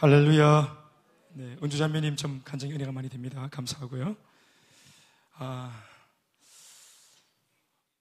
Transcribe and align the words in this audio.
할렐루야. 0.00 0.78
네, 1.30 1.56
은주자매님 1.60 2.14
좀 2.14 2.40
간증 2.44 2.70
은혜가 2.70 2.92
많이 2.92 3.08
됩니다. 3.08 3.48
감사하고요. 3.50 4.16
아, 5.38 5.82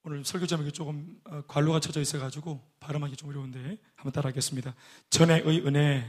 오늘 0.03 0.23
설교 0.23 0.45
제목이 0.45 0.73
조금 0.73 1.19
어, 1.23 1.41
관로가 1.47 1.79
쳐져 1.79 1.99
있어가지고 1.99 2.61
발음하기 2.79 3.15
좀 3.15 3.29
어려운데 3.29 3.79
한번 3.95 4.11
따라하겠습니다. 4.13 4.75
전에의 5.09 5.65
은혜. 5.65 6.07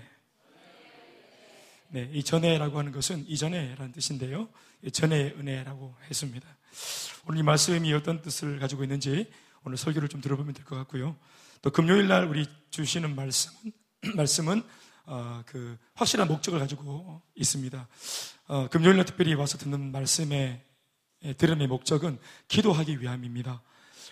네, 1.88 2.10
이 2.12 2.22
전에라고 2.22 2.78
하는 2.78 2.92
것은 2.92 3.24
이전에라는 3.26 3.92
뜻인데요. 3.92 4.50
전의 4.92 5.36
은혜라고 5.38 5.96
했습니다. 6.10 6.46
오늘 7.26 7.40
이 7.40 7.42
말씀이 7.42 7.90
어떤 7.94 8.20
뜻을 8.20 8.58
가지고 8.58 8.82
있는지 8.82 9.32
오늘 9.64 9.78
설교를 9.78 10.10
좀 10.10 10.20
들어보면 10.20 10.52
될 10.52 10.66
것 10.66 10.76
같고요. 10.76 11.16
또 11.62 11.70
금요일 11.70 12.08
날 12.08 12.26
우리 12.26 12.46
주시는 12.68 13.16
말씀은 13.16 13.72
말씀은 14.16 14.62
어, 15.10 15.42
그 15.46 15.78
확실한 15.94 16.28
목적을 16.28 16.60
가지고 16.60 17.22
있습니다. 17.34 17.88
어, 18.48 18.68
금요일날 18.68 19.06
특별히 19.06 19.32
와서 19.32 19.56
듣는 19.56 19.90
말씀의 19.90 20.60
들음의 21.38 21.66
목적은 21.66 22.18
기도하기 22.48 23.00
위함입니다. 23.00 23.62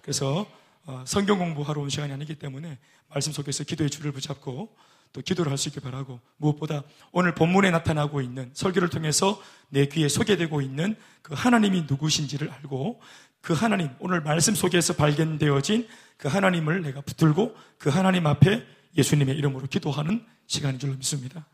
그래서 0.00 0.50
어, 0.86 1.05
성경 1.06 1.38
공부하러 1.38 1.82
온 1.82 1.91
시간이 1.91 2.14
아니기 2.14 2.36
때문에 2.36 2.78
말씀 3.09 3.32
속에서 3.32 3.64
기도의 3.64 3.91
줄을 3.91 4.10
붙잡고 4.12 4.74
또 5.12 5.20
기도를 5.20 5.52
할 5.52 5.59
수 5.59 5.69
있길 5.69 5.82
바라고 5.82 6.19
무엇보다 6.38 6.82
오늘 7.12 7.34
본문에 7.34 7.70
나타나고 7.70 8.22
있는 8.22 8.50
설교를 8.55 8.88
통해서 8.88 9.41
내 9.69 9.86
귀에 9.86 10.08
소개되고 10.08 10.62
있는 10.62 10.97
그 11.20 11.34
하나님이 11.34 11.84
누구신지를 11.88 12.50
알고 12.50 13.02
그 13.42 13.52
하나님 13.52 13.91
오늘 13.98 14.22
말씀 14.22 14.55
속에서 14.55 14.94
발견되어진 14.94 15.88
그 16.16 16.28
하나님을 16.28 16.80
내가 16.80 17.02
붙들고 17.02 17.55
그 17.77 17.91
하나님 17.91 18.27
앞에 18.27 18.66
예수님의 18.97 19.36
이름으로 19.36 19.66
기도하는 19.66 20.24
시간인 20.46 20.78
줄로 20.78 20.94
믿습니다. 20.94 21.47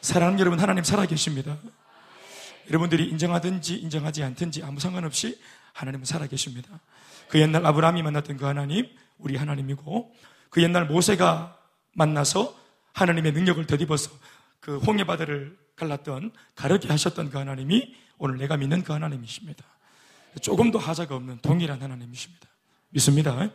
사랑하는 0.00 0.38
여러분, 0.40 0.60
하나님 0.60 0.84
살아계십니다. 0.84 1.58
여러분들이 2.68 3.08
인정하든지 3.08 3.76
인정하지 3.76 4.22
않든지 4.22 4.62
아무 4.62 4.80
상관없이 4.80 5.40
하나님은 5.72 6.04
살아계십니다. 6.04 6.80
그 7.28 7.40
옛날 7.40 7.64
아브라함이 7.66 8.02
만났던 8.02 8.36
그 8.36 8.44
하나님, 8.44 8.88
우리 9.18 9.36
하나님이고, 9.36 10.14
그 10.50 10.62
옛날 10.62 10.86
모세가 10.86 11.56
만나서 11.92 12.56
하나님의 12.92 13.32
능력을 13.32 13.64
덧입어서 13.66 14.10
그 14.60 14.78
홍해 14.78 15.04
바다를 15.04 15.58
갈랐던, 15.76 16.32
가르게 16.54 16.88
하셨던 16.88 17.30
그 17.30 17.38
하나님이 17.38 17.94
오늘 18.18 18.36
내가 18.38 18.56
믿는 18.56 18.82
그 18.82 18.92
하나님이십니다. 18.92 19.64
조금도 20.40 20.78
하자가 20.78 21.16
없는 21.16 21.38
동일한 21.38 21.82
하나님이십니다. 21.82 22.46
믿습니다. 22.90 23.50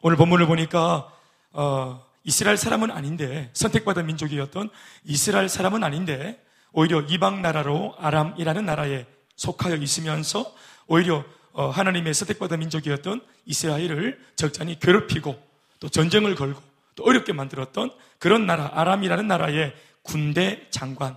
오늘 0.00 0.16
본문을 0.16 0.46
보니까 0.46 1.12
어, 1.52 2.07
이스라엘 2.24 2.56
사람은 2.56 2.90
아닌데 2.90 3.50
선택받은 3.52 4.06
민족이었던 4.06 4.70
이스라엘 5.04 5.48
사람은 5.48 5.82
아닌데 5.84 6.42
오히려 6.72 7.00
이방 7.00 7.42
나라로 7.42 7.94
아람이라는 7.98 8.64
나라에 8.66 9.06
속하여 9.36 9.76
있으면서 9.76 10.54
오히려 10.86 11.24
어, 11.52 11.70
하나님의 11.70 12.14
선택받은 12.14 12.58
민족이었던 12.60 13.20
이스라엘을 13.46 14.18
적잖이 14.36 14.78
괴롭히고 14.78 15.42
또 15.80 15.88
전쟁을 15.88 16.34
걸고 16.34 16.62
또 16.94 17.04
어렵게 17.04 17.32
만들었던 17.32 17.92
그런 18.18 18.46
나라 18.46 18.70
아람이라는 18.74 19.26
나라의 19.26 19.74
군대 20.02 20.66
장관 20.70 21.16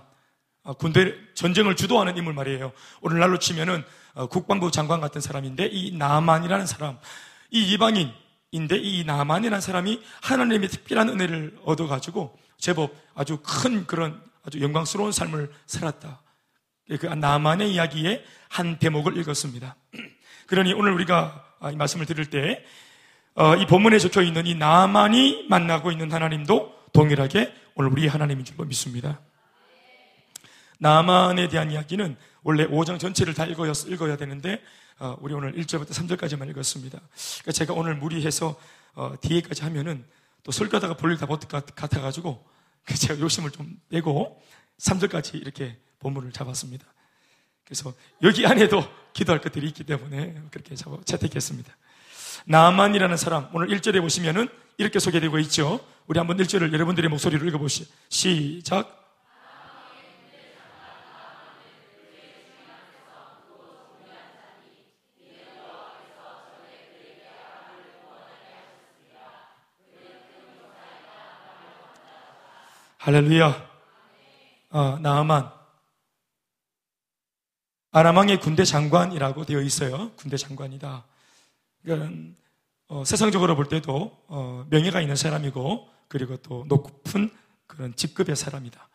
어, 0.64 0.74
군대 0.74 1.14
전쟁을 1.34 1.76
주도하는 1.76 2.16
인물 2.16 2.34
말이에요. 2.34 2.72
오늘날로 3.00 3.38
치면은 3.38 3.84
어, 4.14 4.26
국방부 4.26 4.70
장관 4.70 5.00
같은 5.00 5.20
사람인데 5.20 5.66
이 5.66 5.96
나만이라는 5.96 6.66
사람 6.66 6.98
이 7.50 7.72
이방인 7.72 8.12
인데 8.52 8.76
이 8.76 9.02
나만이라는 9.04 9.60
사람이 9.60 10.02
하나님의 10.20 10.68
특별한 10.68 11.08
은혜를 11.08 11.58
얻어가지고 11.64 12.38
제법 12.58 12.94
아주 13.14 13.38
큰 13.42 13.86
그런 13.86 14.22
아주 14.44 14.60
영광스러운 14.60 15.10
삶을 15.10 15.50
살았다. 15.66 16.20
그 17.00 17.06
나만의 17.06 17.72
이야기의 17.72 18.24
한 18.48 18.78
대목을 18.78 19.16
읽었습니다. 19.18 19.76
그러니 20.46 20.74
오늘 20.74 20.92
우리가 20.92 21.44
이 21.72 21.76
말씀을 21.76 22.04
들을 22.06 22.26
때이 22.26 22.56
어, 23.34 23.56
본문에 23.66 23.98
적혀 23.98 24.20
있는 24.20 24.46
이 24.46 24.54
나만이 24.54 25.46
만나고 25.48 25.90
있는 25.90 26.12
하나님도 26.12 26.90
동일하게 26.92 27.54
오늘 27.74 27.90
우리 27.90 28.06
하나님인 28.06 28.44
줄로 28.44 28.64
믿습니다. 28.66 29.20
나만에 30.78 31.48
대한 31.48 31.70
이야기는 31.70 32.16
원래 32.42 32.66
5장 32.66 32.98
전체를 32.98 33.34
다 33.34 33.46
읽어야, 33.46 33.72
읽어야 33.86 34.16
되는데 34.16 34.62
어, 34.98 35.16
우리 35.20 35.34
오늘 35.34 35.52
1절부터 35.54 35.90
3절까지만 35.90 36.48
읽었습니다. 36.50 36.98
그러니까 36.98 37.52
제가 37.52 37.74
오늘 37.74 37.96
무리해서 37.96 38.58
어, 38.94 39.14
뒤에까지 39.20 39.62
하면은 39.62 40.04
또 40.42 40.52
설교하다가 40.52 40.96
볼일 40.96 41.18
다 41.18 41.26
못할 41.26 41.48
것 41.48 41.74
같아가지고 41.74 42.44
그 42.84 42.94
제가 42.94 43.18
욕심을 43.20 43.50
좀 43.50 43.80
내고 43.88 44.42
3절까지 44.78 45.40
이렇게 45.40 45.78
본문을 46.00 46.32
잡았습니다. 46.32 46.84
그래서 47.64 47.94
여기 48.22 48.44
안에도 48.44 48.84
기도할 49.12 49.40
것들이 49.40 49.66
있기 49.68 49.84
때문에 49.84 50.34
그렇게 50.50 50.74
잡아, 50.74 50.98
채택했습니다. 51.04 51.74
나만이라는 52.46 53.16
사람, 53.16 53.48
오늘 53.54 53.68
1절에 53.68 54.00
보시면은 54.00 54.48
이렇게 54.78 54.98
소개되고 54.98 55.38
있죠. 55.40 55.80
우리 56.06 56.18
한번 56.18 56.36
1절을 56.38 56.72
여러분들의 56.72 57.08
목소리로 57.08 57.46
읽어보시죠. 57.46 57.90
시작. 58.08 59.01
할렐루야. 73.04 73.68
어, 74.70 74.98
나아만. 75.00 75.50
아람왕의 77.90 78.38
군대 78.38 78.64
장관이라고 78.64 79.44
되어 79.44 79.60
있어요. 79.60 80.12
군대 80.12 80.36
장관이다. 80.36 81.04
그러니까 81.82 82.38
어, 82.86 83.04
세상적으로 83.04 83.56
볼 83.56 83.66
때도 83.68 84.16
어, 84.28 84.64
명예가 84.70 85.00
있는 85.00 85.16
사람이고 85.16 85.88
그리고 86.06 86.36
또 86.36 86.64
높은 86.68 87.28
그런 87.66 87.92
직급의 87.96 88.36
사람이다. 88.36 88.88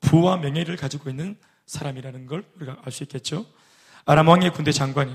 부와 0.00 0.38
명예를 0.38 0.76
가지고 0.78 1.10
있는 1.10 1.38
사람이라는 1.66 2.24
걸 2.24 2.50
우리가 2.56 2.78
알 2.82 2.90
수 2.90 3.02
있겠죠. 3.02 3.44
아람 4.06 4.26
왕의 4.26 4.54
군대 4.54 4.72
장관이 4.72 5.14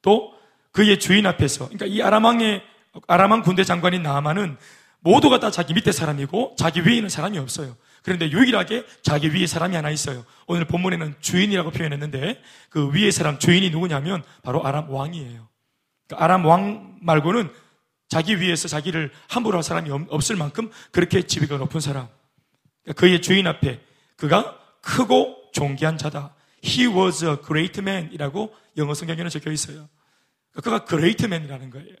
또 0.00 0.32
그의 0.70 1.00
주인 1.00 1.26
앞에서 1.26 1.64
그러니까 1.70 1.86
이 1.86 2.00
아람 2.02 2.24
왕의 2.24 2.62
아람 3.08 3.32
왕 3.32 3.42
군대 3.42 3.64
장관인 3.64 4.04
나아만은 4.04 4.58
모두가 5.04 5.38
다 5.38 5.50
자기 5.50 5.74
밑에 5.74 5.92
사람이고 5.92 6.56
자기 6.58 6.80
위에 6.80 6.96
있는 6.96 7.10
사람이 7.10 7.38
없어요. 7.38 7.76
그런데 8.02 8.30
유일하게 8.30 8.84
자기 9.02 9.32
위에 9.32 9.46
사람이 9.46 9.76
하나 9.76 9.90
있어요. 9.90 10.24
오늘 10.46 10.64
본문에는 10.64 11.16
주인이라고 11.20 11.70
표현했는데 11.70 12.42
그 12.70 12.90
위에 12.90 13.10
사람 13.10 13.38
주인이 13.38 13.68
누구냐면 13.70 14.22
바로 14.42 14.66
아람 14.66 14.90
왕이에요. 14.90 15.46
그러니까 16.06 16.24
아람 16.24 16.46
왕 16.46 16.98
말고는 17.02 17.52
자기 18.08 18.40
위에서 18.40 18.66
자기를 18.66 19.12
함부로 19.28 19.58
할 19.58 19.62
사람이 19.62 19.90
없을 20.08 20.36
만큼 20.36 20.70
그렇게 20.90 21.22
지위가 21.22 21.58
높은 21.58 21.80
사람. 21.80 22.08
그러니까 22.82 23.00
그의 23.00 23.20
주인 23.20 23.46
앞에 23.46 23.80
그가 24.16 24.58
크고 24.80 25.50
존귀한 25.52 25.98
자다. 25.98 26.34
He 26.64 26.86
was 26.86 27.24
a 27.24 27.36
great 27.44 27.78
man 27.80 28.10
이라고 28.10 28.54
영어 28.78 28.94
성경에는 28.94 29.28
적혀 29.28 29.52
있어요. 29.52 29.86
그러니까 30.52 30.62
그가 30.62 30.84
great 30.86 31.24
man이라는 31.26 31.70
거예요. 31.70 31.94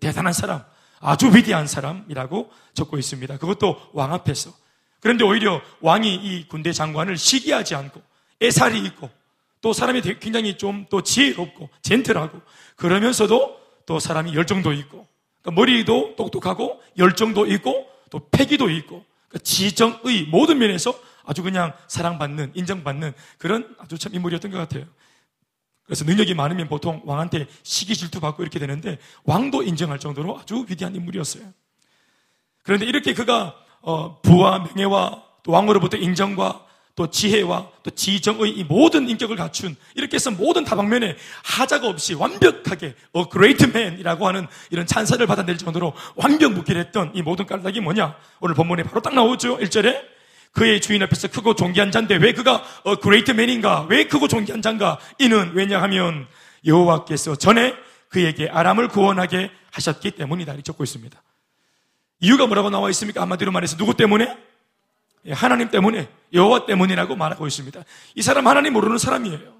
대단한 0.00 0.32
사람. 0.32 0.64
아주 1.00 1.26
위대한 1.34 1.66
사람이라고 1.66 2.50
적고 2.74 2.98
있습니다. 2.98 3.38
그것도 3.38 3.90
왕 3.92 4.12
앞에서. 4.12 4.52
그런데 5.00 5.24
오히려 5.24 5.60
왕이 5.80 6.14
이 6.14 6.48
군대 6.48 6.72
장관을 6.72 7.16
시기하지 7.16 7.74
않고 7.74 8.02
애살이 8.42 8.82
있고 8.84 9.10
또 9.60 9.72
사람이 9.72 10.02
굉장히 10.20 10.56
좀 10.56 10.86
또 10.90 11.02
지혜롭고 11.02 11.68
젠틀하고 11.82 12.40
그러면서도 12.76 13.60
또 13.86 13.98
사람이 13.98 14.34
열정도 14.34 14.72
있고 14.72 15.06
그러니까 15.42 15.60
머리도 15.60 16.14
똑똑하고 16.16 16.80
열정도 16.96 17.46
있고 17.46 17.88
또 18.10 18.28
패기도 18.30 18.70
있고 18.70 19.04
그러니까 19.28 19.44
지정의 19.44 20.24
모든 20.30 20.58
면에서 20.58 20.98
아주 21.24 21.42
그냥 21.42 21.72
사랑받는 21.88 22.52
인정받는 22.54 23.12
그런 23.36 23.74
아주 23.78 23.98
참 23.98 24.14
인물이었던 24.14 24.50
것 24.50 24.58
같아요. 24.58 24.84
그래서 25.88 26.04
능력이 26.04 26.34
많으면 26.34 26.68
보통 26.68 27.00
왕한테 27.06 27.46
시기 27.62 27.96
질투 27.96 28.20
받고 28.20 28.42
이렇게 28.42 28.58
되는데 28.58 28.98
왕도 29.24 29.62
인정할 29.62 29.98
정도로 29.98 30.38
아주 30.38 30.66
위대한 30.68 30.94
인물이었어요. 30.94 31.44
그런데 32.62 32.84
이렇게 32.84 33.14
그가 33.14 33.54
어, 33.80 34.20
부와 34.20 34.68
명예와 34.74 35.22
또 35.42 35.52
왕으로부터 35.52 35.96
인정과 35.96 36.66
또 36.94 37.10
지혜와 37.10 37.70
또 37.82 37.90
지정의 37.90 38.50
이 38.50 38.64
모든 38.64 39.08
인격을 39.08 39.36
갖춘 39.36 39.76
이렇게 39.94 40.16
해서 40.16 40.30
모든 40.30 40.62
다방면에 40.64 41.16
하자가 41.42 41.88
없이 41.88 42.12
완벽하게 42.12 42.94
a 43.16 43.24
great 43.32 43.64
man이라고 43.64 44.26
하는 44.28 44.46
이런 44.68 44.84
찬사를 44.84 45.26
받아낼 45.26 45.56
정도로 45.56 45.94
완벽 46.16 46.52
무결했던 46.52 47.12
이 47.14 47.22
모든 47.22 47.46
까닭이 47.46 47.80
뭐냐? 47.80 48.14
오늘 48.40 48.54
본문에 48.54 48.82
바로 48.82 49.00
딱 49.00 49.14
나오죠. 49.14 49.56
1절에 49.56 50.17
그의 50.58 50.80
주인 50.80 51.00
앞에서 51.04 51.28
크고 51.28 51.54
존귀한 51.54 51.92
자인데 51.92 52.16
왜 52.16 52.32
그가 52.32 52.64
어, 52.82 52.96
great 52.96 53.30
man인가? 53.30 53.86
왜 53.88 54.08
크고 54.08 54.26
존귀한 54.26 54.60
자인가? 54.60 54.98
이는 55.18 55.52
왜냐하면 55.54 56.26
여호와께서 56.66 57.36
전에 57.36 57.76
그에게 58.08 58.48
아람을 58.48 58.88
구원하게 58.88 59.52
하셨기 59.70 60.10
때문이다. 60.12 60.52
이렇게 60.54 60.62
적고 60.64 60.82
있습니다. 60.82 61.22
이유가 62.18 62.48
뭐라고 62.48 62.70
나와 62.70 62.90
있습니까? 62.90 63.22
한마디로 63.22 63.52
말해서 63.52 63.76
누구 63.76 63.94
때문에? 63.94 64.36
예, 65.26 65.32
하나님 65.32 65.70
때문에 65.70 66.08
여호와 66.32 66.66
때문이라고 66.66 67.14
말하고 67.14 67.46
있습니다. 67.46 67.80
이 68.16 68.22
사람 68.22 68.48
하나님 68.48 68.72
모르는 68.72 68.98
사람이에요. 68.98 69.54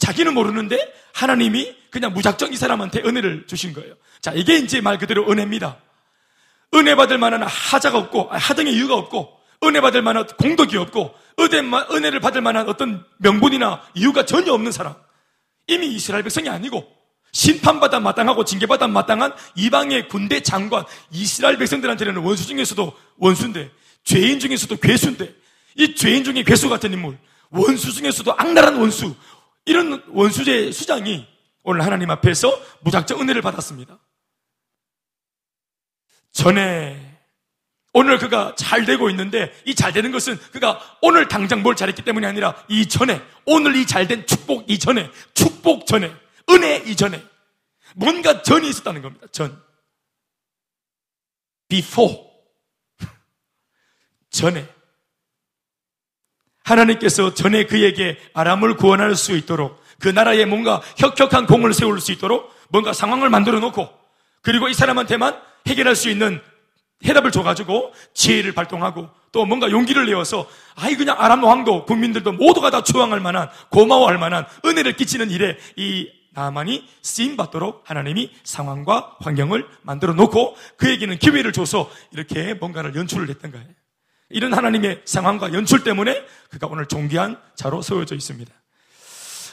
자기는 0.00 0.34
모르는데 0.34 0.92
하나님이 1.14 1.76
그냥 1.90 2.12
무작정 2.12 2.52
이 2.52 2.56
사람한테 2.56 3.02
은혜를 3.02 3.46
주신 3.46 3.72
거예요. 3.72 3.94
자, 4.20 4.32
이게 4.32 4.56
이제 4.56 4.80
말 4.80 4.98
그대로 4.98 5.30
은혜입니다. 5.30 5.76
은혜 6.74 6.96
받을 6.96 7.18
만한 7.18 7.44
하자가 7.44 7.98
없고 7.98 8.30
하등의 8.30 8.74
이유가 8.74 8.96
없고 8.96 9.39
은혜 9.64 9.80
받을 9.80 10.02
만한 10.02 10.26
공덕이 10.26 10.76
없고 10.76 11.14
은혜를 11.38 12.20
받을 12.20 12.40
만한 12.40 12.68
어떤 12.68 13.04
명분이나 13.18 13.82
이유가 13.94 14.24
전혀 14.24 14.52
없는 14.52 14.72
사람. 14.72 14.94
이미 15.66 15.88
이스라엘 15.88 16.22
백성이 16.22 16.48
아니고 16.48 16.86
심판받아 17.32 18.00
마땅하고 18.00 18.44
징계받아 18.44 18.88
마땅한 18.88 19.34
이방의 19.54 20.08
군대 20.08 20.40
장관 20.40 20.84
이스라엘 21.10 21.58
백성들한테는 21.58 22.16
원수 22.16 22.46
중에서도 22.46 22.92
원수인데 23.18 23.70
죄인 24.04 24.40
중에서도 24.40 24.76
괴수인데 24.76 25.34
이 25.76 25.94
죄인 25.94 26.24
중에 26.24 26.42
괴수 26.42 26.68
같은 26.68 26.92
인물 26.92 27.18
원수 27.50 27.92
중에서도 27.92 28.32
악랄한 28.32 28.76
원수 28.76 29.14
이런 29.64 30.02
원수의 30.08 30.72
수장이 30.72 31.26
오늘 31.62 31.84
하나님 31.84 32.10
앞에서 32.10 32.60
무작정 32.80 33.20
은혜를 33.20 33.42
받았습니다. 33.42 33.98
전에 36.32 37.09
오늘 37.92 38.18
그가 38.18 38.54
잘 38.56 38.84
되고 38.84 39.10
있는데 39.10 39.52
이 39.66 39.74
잘 39.74 39.92
되는 39.92 40.12
것은 40.12 40.38
그가 40.52 40.80
오늘 41.02 41.26
당장 41.28 41.62
뭘 41.62 41.74
잘했기 41.74 42.02
때문이 42.02 42.24
아니라 42.26 42.54
이전에 42.68 43.20
오늘 43.46 43.74
이 43.76 43.86
잘된 43.86 44.26
축복 44.26 44.70
이전에 44.70 45.10
축복 45.34 45.86
전에 45.86 46.14
은혜 46.50 46.76
이전에 46.78 47.22
뭔가 47.96 48.42
전이 48.42 48.68
있었다는 48.68 49.02
겁니다. 49.02 49.26
전. 49.32 49.60
Before. 51.68 52.18
전에. 54.30 54.68
하나님께서 56.64 57.34
전에 57.34 57.66
그에게 57.66 58.18
아람을 58.34 58.76
구원할 58.76 59.16
수 59.16 59.32
있도록 59.36 59.82
그 59.98 60.08
나라에 60.08 60.44
뭔가 60.44 60.80
혁혁한 60.98 61.46
공을 61.46 61.74
세울 61.74 62.00
수 62.00 62.12
있도록 62.12 62.54
뭔가 62.68 62.92
상황을 62.92 63.28
만들어 63.28 63.58
놓고 63.58 63.88
그리고 64.42 64.68
이 64.68 64.74
사람한테만 64.74 65.40
해결할 65.66 65.96
수 65.96 66.08
있는 66.08 66.40
해답을 67.04 67.30
줘가지고 67.30 67.92
지혜를 68.14 68.52
발동하고 68.52 69.08
또 69.32 69.46
뭔가 69.46 69.70
용기를 69.70 70.06
내어서 70.06 70.46
아이 70.74 70.96
그냥 70.96 71.16
아람 71.18 71.42
왕도 71.42 71.86
국민들도 71.86 72.32
모두가 72.32 72.70
다 72.70 72.82
추앙할 72.82 73.20
만한 73.20 73.48
고마워할 73.70 74.18
만한 74.18 74.44
은혜를 74.64 74.96
끼치는 74.96 75.30
일에 75.30 75.56
이 75.76 76.08
나만이 76.32 76.86
쓰임 77.02 77.36
받도록 77.36 77.82
하나님이 77.84 78.30
상황과 78.44 79.16
환경을 79.20 79.66
만들어 79.82 80.14
놓고 80.14 80.56
그에게는 80.76 81.18
기회를 81.18 81.52
줘서 81.52 81.90
이렇게 82.12 82.54
뭔가를 82.54 82.94
연출을 82.94 83.28
했던 83.28 83.50
거예요. 83.50 83.66
이런 84.28 84.54
하나님의 84.54 85.02
상황과 85.04 85.52
연출 85.52 85.82
때문에 85.82 86.24
그가 86.50 86.68
오늘 86.68 86.86
존귀한 86.86 87.36
자로 87.56 87.82
세워져 87.82 88.14
있습니다. 88.14 88.52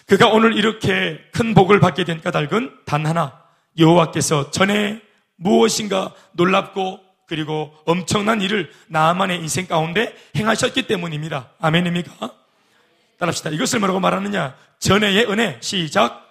그가 0.06 0.30
오늘 0.30 0.56
이렇게 0.56 1.20
큰 1.34 1.54
복을 1.54 1.80
받게 1.80 2.04
된 2.04 2.22
까닭은 2.22 2.86
단 2.86 3.06
하나 3.06 3.42
여호와께서 3.78 4.52
전에 4.52 5.02
무엇인가 5.36 6.14
놀랍고 6.34 7.07
그리고 7.28 7.76
엄청난 7.86 8.42
일을 8.42 8.72
나만의 8.88 9.40
인생 9.40 9.68
가운데 9.68 10.16
행하셨기 10.36 10.88
때문입니다. 10.88 11.52
아멘입니까? 11.60 12.32
따라합시다. 13.20 13.50
이것을 13.52 13.80
뭐라고 13.80 14.00
말하느냐? 14.00 14.56
전에의 14.80 15.30
은혜. 15.30 15.58
시작. 15.62 16.24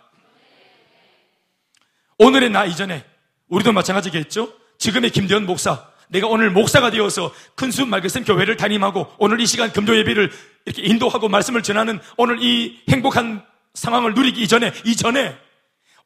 오늘의 2.19 2.51
나 2.51 2.65
이전에 2.65 3.05
우리도 3.49 3.73
마찬가지겠죠? 3.73 4.53
지금의 4.79 5.11
김대현 5.11 5.45
목사. 5.45 5.87
내가 6.09 6.29
오늘 6.29 6.51
목사가 6.51 6.91
되어서 6.91 7.35
큰수 7.55 7.85
말그센 7.85 8.25
교회를 8.25 8.57
담임하고 8.57 9.13
오늘 9.19 9.41
이 9.41 9.47
시간 9.47 9.73
금조 9.73 9.97
예배를 9.99 10.31
이렇게 10.65 10.83
인도하고 10.83 11.29
말씀을 11.29 11.63
전하는 11.63 12.01
오늘 12.17 12.43
이 12.43 12.81
행복한 12.89 13.45
상황을 13.75 14.15
누리기 14.15 14.41
이전에 14.43 14.73
이전에 14.85 15.37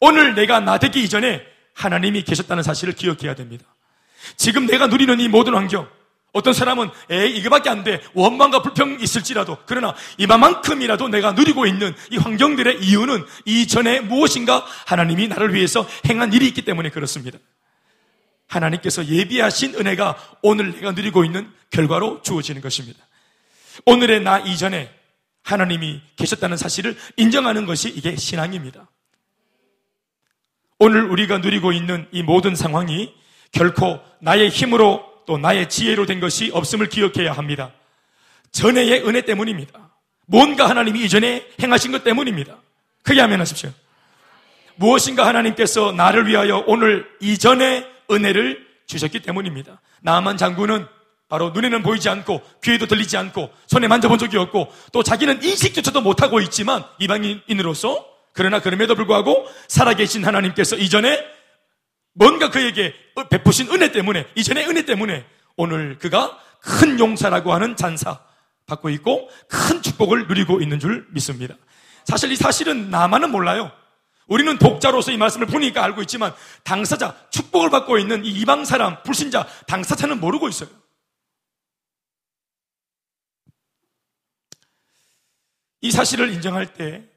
오늘 0.00 0.34
내가 0.34 0.58
나 0.60 0.78
되기 0.78 1.02
이전에 1.04 1.46
하나님이 1.74 2.24
계셨다는 2.24 2.62
사실을 2.62 2.94
기억해야 2.94 3.34
됩니다. 3.34 3.66
지금 4.36 4.66
내가 4.66 4.86
누리는 4.86 5.18
이 5.20 5.28
모든 5.28 5.54
환경, 5.54 5.88
어떤 6.32 6.52
사람은 6.52 6.90
에이 7.10 7.36
이거밖에 7.38 7.70
안 7.70 7.82
돼. 7.82 8.00
원망과 8.14 8.62
불평 8.62 9.00
있을지라도 9.00 9.58
그러나 9.66 9.94
이만큼이라도 10.18 11.08
내가 11.08 11.32
누리고 11.32 11.66
있는 11.66 11.94
이 12.10 12.18
환경들의 12.18 12.82
이유는 12.82 13.24
이전에 13.46 14.00
무엇인가 14.00 14.64
하나님이 14.86 15.28
나를 15.28 15.54
위해서 15.54 15.86
행한 16.08 16.32
일이 16.32 16.46
있기 16.48 16.62
때문에 16.62 16.90
그렇습니다. 16.90 17.38
하나님께서 18.46 19.06
예비하신 19.06 19.74
은혜가 19.74 20.16
오늘 20.42 20.72
내가 20.72 20.92
누리고 20.92 21.24
있는 21.24 21.52
결과로 21.70 22.22
주어지는 22.22 22.60
것입니다. 22.60 22.98
오늘의 23.86 24.22
나 24.22 24.38
이전에 24.38 24.92
하나님이 25.42 26.00
계셨다는 26.16 26.56
사실을 26.56 26.96
인정하는 27.16 27.66
것이 27.66 27.88
이게 27.88 28.16
신앙입니다. 28.16 28.88
오늘 30.78 31.04
우리가 31.04 31.38
누리고 31.38 31.72
있는 31.72 32.06
이 32.12 32.22
모든 32.22 32.54
상황이 32.54 33.14
결코 33.52 34.00
나의 34.20 34.48
힘으로 34.48 35.04
또 35.26 35.38
나의 35.38 35.68
지혜로 35.68 36.06
된 36.06 36.20
것이 36.20 36.50
없음을 36.52 36.88
기억해야 36.88 37.32
합니다. 37.32 37.72
전에의 38.52 39.06
은혜 39.06 39.22
때문입니다. 39.22 39.90
뭔가 40.26 40.68
하나님이 40.68 41.04
이전에 41.04 41.46
행하신 41.62 41.92
것 41.92 42.04
때문입니다. 42.04 42.56
크게 43.02 43.20
하면 43.20 43.40
하십시오. 43.40 43.70
무엇인가 44.76 45.26
하나님께서 45.26 45.92
나를 45.92 46.26
위하여 46.26 46.64
오늘 46.66 47.06
이전에 47.20 47.86
은혜를 48.10 48.66
주셨기 48.86 49.20
때문입니다. 49.20 49.80
나만 50.00 50.36
장군은 50.36 50.86
바로 51.28 51.50
눈에는 51.50 51.82
보이지 51.82 52.08
않고 52.08 52.42
귀에도 52.62 52.86
들리지 52.86 53.16
않고 53.16 53.50
손에 53.68 53.86
만져본 53.86 54.18
적이 54.18 54.38
없고 54.38 54.72
또 54.92 55.02
자기는 55.02 55.42
인식조차도 55.42 56.00
못하고 56.00 56.40
있지만 56.40 56.84
이방인으로서 56.98 58.04
그러나 58.32 58.60
그럼에도 58.60 58.94
불구하고 58.94 59.46
살아계신 59.68 60.24
하나님께서 60.24 60.76
이전에 60.76 61.24
뭔가 62.12 62.50
그에게 62.50 62.94
베푸신 63.30 63.70
은혜 63.70 63.92
때문에, 63.92 64.26
이전의 64.34 64.68
은혜 64.68 64.84
때문에 64.84 65.26
오늘 65.56 65.98
그가 65.98 66.38
큰 66.60 66.98
용사라고 66.98 67.52
하는 67.52 67.76
잔사 67.76 68.20
받고 68.66 68.90
있고 68.90 69.28
큰 69.48 69.82
축복을 69.82 70.28
누리고 70.28 70.60
있는 70.60 70.78
줄 70.78 71.06
믿습니다. 71.10 71.56
사실 72.04 72.30
이 72.32 72.36
사실은 72.36 72.90
나만은 72.90 73.30
몰라요. 73.30 73.72
우리는 74.26 74.58
독자로서 74.58 75.10
이 75.10 75.16
말씀을 75.16 75.48
보니까 75.48 75.82
알고 75.82 76.02
있지만 76.02 76.32
당사자, 76.62 77.16
축복을 77.30 77.70
받고 77.70 77.98
있는 77.98 78.24
이 78.24 78.30
이방 78.30 78.64
사람, 78.64 79.02
불신자, 79.02 79.46
당사자는 79.66 80.20
모르고 80.20 80.48
있어요. 80.48 80.68
이 85.80 85.90
사실을 85.90 86.32
인정할 86.32 86.74
때 86.74 87.09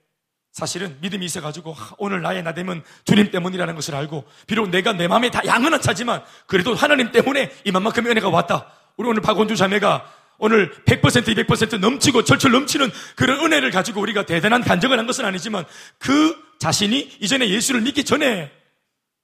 사실은 0.53 0.95
믿음이 1.01 1.25
있어가지고 1.25 1.75
오늘 1.97 2.21
나의 2.21 2.43
나 2.43 2.53
되면 2.53 2.83
주님 3.05 3.31
때문이라는 3.31 3.73
것을 3.73 3.95
알고 3.95 4.23
비록 4.45 4.69
내가 4.69 4.93
내 4.93 5.07
마음에 5.07 5.31
다 5.31 5.41
양은 5.45 5.81
차지만 5.81 6.23
그래도 6.45 6.75
하나님 6.75 7.11
때문에 7.11 7.51
이만큼의 7.65 8.11
은혜가 8.11 8.29
왔다. 8.29 8.71
우리 8.95 9.09
오늘 9.09 9.23
박원주 9.23 9.55
자매가 9.55 10.13
오늘 10.37 10.71
100% 10.85 11.47
200% 11.47 11.79
넘치고 11.79 12.23
철철 12.23 12.51
넘치는 12.51 12.91
그런 13.15 13.43
은혜를 13.43 13.71
가지고 13.71 14.01
우리가 14.01 14.27
대단한 14.27 14.61
간증을 14.61 14.99
한 14.99 15.07
것은 15.07 15.25
아니지만 15.25 15.65
그 15.97 16.35
자신이 16.59 17.17
이전에 17.19 17.49
예수를 17.49 17.81
믿기 17.81 18.03
전에 18.03 18.51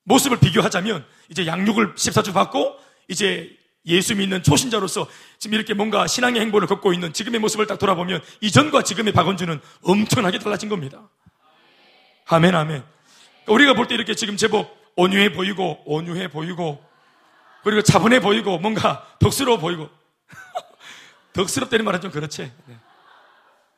모습을 0.06 0.40
비교하자면 0.40 1.06
이제 1.30 1.46
양육을 1.46 1.94
14주 1.94 2.34
받고 2.34 2.76
이제 3.08 3.56
예수 3.86 4.16
믿는 4.16 4.44
초신자로서 4.44 5.08
지금 5.40 5.56
이렇게 5.56 5.74
뭔가 5.74 6.06
신앙의 6.08 6.42
행보를 6.42 6.68
걷고 6.68 6.94
있는 6.94 7.14
지금의 7.14 7.40
모습을 7.40 7.68
딱 7.68 7.80
돌아보면 7.80 8.22
이전과 8.42 8.84
지금의 8.84 9.14
박원주는 9.14 9.60
엄청나게 9.84 10.40
달라진 10.40 10.70
겁니다. 10.70 11.10
아멘, 12.32 12.54
아멘. 12.56 12.84
우리가 13.48 13.74
볼 13.74 13.88
때 13.88 13.96
이렇게 13.96 14.14
지금 14.14 14.38
제법 14.38 14.78
온유해 14.96 15.32
보이고, 15.34 15.82
온유해 15.86 16.28
보이고, 16.30 16.84
그리고 17.64 17.82
차분해 17.82 18.20
보이고, 18.22 18.60
뭔가 18.60 19.08
덕스러워 19.20 19.58
보이고. 19.58 19.90
덕스럽다는 21.34 21.84
말은 21.86 22.02
좀 22.02 22.12
그렇지. 22.12 22.44
네. 22.44 22.52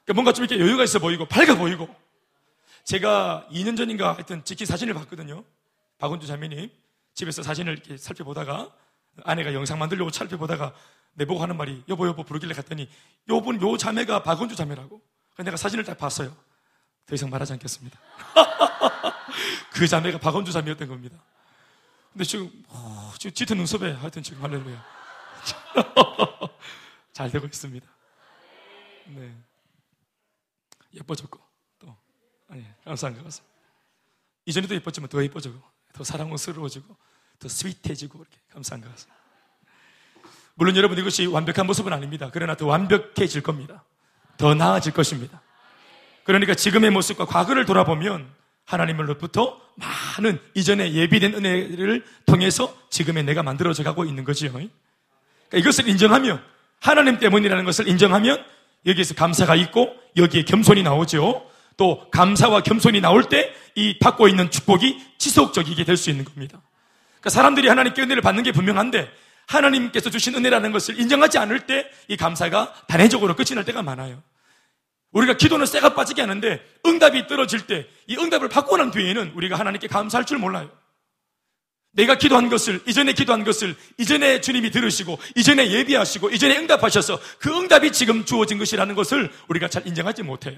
그러니까 0.04 0.14
뭔가 0.14 0.34
좀 0.34 0.44
이렇게 0.46 0.62
여유가 0.62 0.84
있어 0.84 1.00
보이고, 1.00 1.26
밝아 1.26 1.56
보이고. 1.56 1.94
제가 2.84 3.48
2년 3.52 3.78
전인가 3.78 4.14
하여튼 4.14 4.44
찍힌 4.44 4.68
사진을 4.68 4.94
봤거든요. 4.96 5.46
박원주 5.98 6.28
자매님. 6.28 6.70
집에서 7.14 7.44
사진을 7.44 7.74
이렇게 7.74 7.96
살펴보다가 7.98 8.70
아내가 9.24 9.54
영상 9.54 9.78
만들려고 9.80 10.10
살펴보다가 10.12 10.74
내보고 11.14 11.42
하는 11.42 11.56
말이 11.58 11.84
여보 11.90 12.08
여보 12.08 12.24
부르길래 12.24 12.54
갔더니 12.54 12.90
요분 13.30 13.62
요 13.62 13.78
자매가 13.78 14.24
박원주 14.24 14.56
자매라고. 14.56 15.02
내가 15.38 15.58
사진을 15.58 15.84
딱 15.86 15.98
봤어요. 15.98 16.36
더 17.12 17.16
이상 17.16 17.30
말하지 17.30 17.52
않겠습니다. 17.52 18.00
그 19.74 19.86
자매가 19.86 20.20
박원주 20.20 20.54
자매였던 20.54 20.88
겁니다. 20.88 21.22
근데 22.14 22.24
지금, 22.24 22.50
어, 22.70 23.12
지금 23.20 23.34
짙은 23.34 23.58
눈썹에 23.58 23.92
하여튼 23.92 24.24
지금 24.24 24.42
할렐루야. 24.42 24.86
잘 27.12 27.30
되고 27.30 27.46
있습니다. 27.46 27.86
네. 29.08 29.36
예뻐졌고, 30.94 31.38
또, 31.80 31.98
아니, 32.48 32.66
감사한 32.86 33.18
것 33.18 33.26
같습니다. 33.26 33.54
이전에도 34.46 34.74
예뻤지만 34.76 35.10
더 35.10 35.22
예뻐지고, 35.22 35.62
더 35.92 36.06
사랑스러워지고, 36.06 36.96
더 37.40 37.50
스윗해지고, 37.50 38.20
이렇게 38.22 38.38
감사한 38.54 38.82
것 38.82 38.90
같습니다. 38.92 39.20
물론 40.54 40.78
여러분 40.78 40.98
이것이 40.98 41.26
완벽한 41.26 41.68
모습은 41.68 41.92
아닙니다. 41.92 42.30
그러나 42.32 42.56
더 42.56 42.68
완벽해질 42.68 43.44
겁니다. 43.44 43.84
더 44.38 44.54
나아질 44.54 44.94
것입니다. 44.94 45.42
그러니까 46.24 46.54
지금의 46.56 46.92
모습과 46.92 47.26
과거를 47.26 47.66
돌아보면 47.66 48.28
하나님으로부터 48.66 49.60
많은 49.76 50.40
이전에 50.54 50.94
예비된 50.94 51.34
은혜를 51.34 52.06
통해서 52.26 52.76
지금의 52.90 53.24
내가 53.24 53.44
만들어져 53.44 53.84
가고 53.84 54.06
있는 54.06 54.24
거지요. 54.24 54.52
그러니까 54.52 54.72
이것을 55.54 55.88
인정하면 55.88 56.42
하나님 56.80 57.18
때문이라는 57.20 57.64
것을 57.66 57.88
인정하면 57.88 58.44
여기에서 58.86 59.14
감사가 59.14 59.56
있고 59.56 59.94
여기에 60.18 60.44
겸손이 60.44 60.84
나오죠. 60.84 61.48
또 61.78 62.10
감사와 62.12 62.62
겸손이 62.62 63.02
나올 63.02 63.24
때 63.24 63.54
이 63.76 63.98
받고 64.00 64.28
있는 64.28 64.52
축복이 64.52 65.00
지속적이게 65.18 65.86
될 65.86 65.96
수 65.96 66.10
있는 66.10 66.26
겁니다. 66.26 66.62
그러니까 67.12 67.30
사람들이 67.30 67.68
하나님께 67.70 68.02
은혜를 68.02 68.22
받는 68.22 68.44
게 68.44 68.52
분명한데 68.52 69.10
하나님께서 69.48 70.10
주신 70.10 70.36
은혜라는 70.36 70.72
것을 70.74 71.00
인정하지 71.00 71.38
않을 71.38 71.62
때 71.62 71.90
이 72.10 72.18
감사가 72.18 72.74
단회적으로 72.88 73.36
끝이 73.36 73.56
날 73.56 73.64
때가 73.64 73.82
많아요. 73.82 74.22
우리가 75.12 75.36
기도는 75.38 75.66
쇠가 75.66 75.94
빠지게 75.94 76.22
하는데 76.22 76.66
응답이 76.86 77.28
떨어질 77.28 77.68
때 77.68 77.88
이 78.08 78.18
응답을 78.18 78.50
받고 78.50 78.76
난 78.78 78.92
뒤에는 78.92 79.32
우리가 79.36 79.58
하나님께 79.58 79.88
감사할 79.88 80.26
줄 80.26 80.38
몰라요. 80.38 80.70
내가 81.94 82.18
기도한 82.18 82.50
것을, 82.50 82.82
이전에 82.88 83.12
기도한 83.14 83.44
것을, 83.44 83.76
이전에 83.98 84.40
주님이 84.40 84.72
들으시고, 84.72 85.20
이전에 85.36 85.72
예비하시고, 85.72 86.30
이전에 86.30 86.58
응답하셔서 86.58 87.20
그 87.40 87.50
응답이 87.58 87.92
지금 87.92 88.24
주어진 88.24 88.58
것이라는 88.58 88.96
것을 88.96 89.30
우리가 89.50 89.68
잘 89.68 89.86
인정하지 89.86 90.24
못해요. 90.24 90.58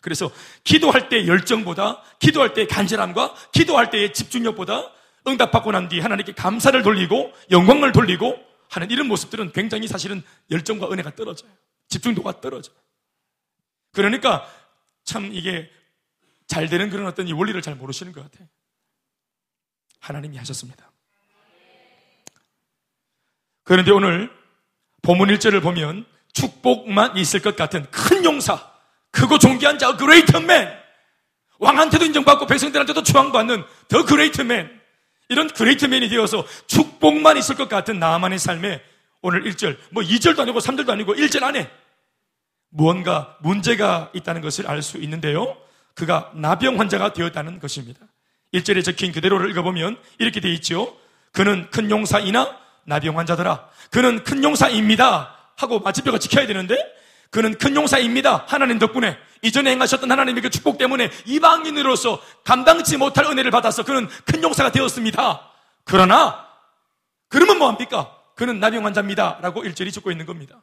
그래서 0.00 0.30
기도할 0.64 1.10
때 1.10 1.26
열정보다, 1.26 2.02
기도할 2.18 2.54
때 2.54 2.66
간절함과 2.66 3.34
기도할 3.52 3.90
때의 3.90 4.14
집중력보다 4.14 4.90
응답받고 5.26 5.70
난 5.72 5.88
뒤 5.90 6.00
하나님께 6.00 6.32
감사를 6.32 6.82
돌리고 6.82 7.32
영광을 7.50 7.92
돌리고 7.92 8.38
하는 8.70 8.90
이런 8.90 9.06
모습들은 9.08 9.52
굉장히 9.52 9.86
사실은 9.86 10.22
열정과 10.50 10.90
은혜가 10.90 11.14
떨어져요. 11.14 11.50
집중도가 11.88 12.40
떨어져요. 12.40 12.74
그러니까 13.92 14.48
참 15.04 15.30
이게 15.32 15.70
잘 16.46 16.68
되는 16.68 16.90
그런 16.90 17.06
어떤 17.06 17.28
이 17.28 17.32
원리를 17.32 17.60
잘 17.62 17.74
모르시는 17.74 18.12
것 18.12 18.22
같아요. 18.22 18.48
하나님이 20.00 20.36
하셨습니다. 20.38 20.90
그런데 23.62 23.90
오늘 23.92 24.30
본문 25.02 25.28
1절을 25.28 25.62
보면 25.62 26.06
축복만 26.32 27.16
있을 27.16 27.40
것 27.40 27.56
같은 27.56 27.88
큰 27.90 28.24
용사, 28.24 28.70
크고 29.10 29.38
존귀한 29.38 29.78
자, 29.78 29.96
great 29.96 30.36
man, 30.38 30.68
왕한테도 31.58 32.06
인정받고 32.06 32.46
백성들한테도 32.46 33.02
추앙받는 33.02 33.64
the 33.88 34.04
great 34.04 34.42
man, 34.42 34.80
이런 35.28 35.48
great 35.48 35.84
man이 35.84 36.08
되어서 36.08 36.44
축복만 36.66 37.36
있을 37.36 37.54
것 37.54 37.68
같은 37.68 37.98
나아만의 37.98 38.38
삶에 38.38 38.82
오늘 39.22 39.44
1절, 39.44 39.78
뭐 39.90 40.02
2절도 40.02 40.40
아니고 40.40 40.58
3절도 40.58 40.90
아니고 40.90 41.14
1절 41.14 41.42
안에 41.42 41.70
무언가 42.70 43.36
문제가 43.40 44.10
있다는 44.14 44.40
것을 44.40 44.66
알 44.66 44.82
수 44.82 44.96
있는데요. 44.98 45.56
그가 45.94 46.30
나병 46.34 46.80
환자가 46.80 47.12
되었다는 47.12 47.60
것입니다. 47.60 48.00
1절에 48.54 48.84
적힌 48.84 49.12
그대로를 49.12 49.50
읽어보면 49.50 49.98
이렇게 50.18 50.40
되어 50.40 50.52
있죠. 50.52 50.96
그는 51.32 51.68
큰 51.70 51.90
용사이나 51.90 52.56
나병 52.84 53.18
환자더라. 53.18 53.68
그는 53.90 54.24
큰 54.24 54.42
용사입니다. 54.42 55.36
하고 55.56 55.80
마침표가 55.80 56.18
지켜야 56.18 56.46
되는데 56.46 56.76
그는 57.30 57.56
큰 57.58 57.76
용사입니다. 57.76 58.44
하나님 58.48 58.78
덕분에 58.78 59.16
이전에 59.42 59.70
행하셨던 59.72 60.10
하나님의 60.10 60.42
그 60.42 60.50
축복 60.50 60.78
때문에 60.78 61.10
이방인으로서 61.26 62.20
감당치 62.44 62.96
못할 62.96 63.26
은혜를 63.26 63.50
받아서 63.50 63.84
그는 63.84 64.08
큰 64.24 64.42
용사가 64.42 64.72
되었습니다. 64.72 65.48
그러나 65.84 66.46
그러면 67.28 67.58
뭐합니까? 67.58 68.16
그는 68.34 68.58
나병 68.58 68.84
환자입니다. 68.84 69.38
라고 69.42 69.62
일절이 69.64 69.92
적고 69.92 70.10
있는 70.10 70.26
겁니다. 70.26 70.60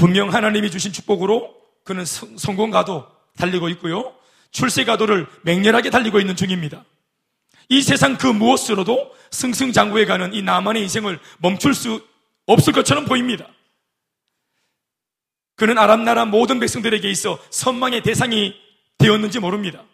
분명 0.00 0.32
하나님이 0.32 0.70
주신 0.70 0.94
축복으로 0.94 1.54
그는 1.84 2.06
성공가도 2.06 3.06
달리고 3.36 3.68
있고요. 3.68 4.14
출세가도를 4.50 5.26
맹렬하게 5.42 5.90
달리고 5.90 6.18
있는 6.18 6.36
중입니다. 6.36 6.86
이 7.68 7.82
세상 7.82 8.16
그 8.16 8.26
무엇으로도 8.26 9.14
승승장구해 9.30 10.06
가는 10.06 10.32
이 10.32 10.40
나만의 10.40 10.82
인생을 10.84 11.20
멈출 11.38 11.74
수 11.74 12.02
없을 12.46 12.72
것처럼 12.72 13.04
보입니다. 13.04 13.46
그는 15.54 15.76
아람 15.76 16.04
나라 16.04 16.24
모든 16.24 16.58
백성들에게 16.60 17.08
있어 17.10 17.38
선망의 17.50 18.02
대상이 18.02 18.54
되었는지 18.96 19.38
모릅니다. 19.38 19.84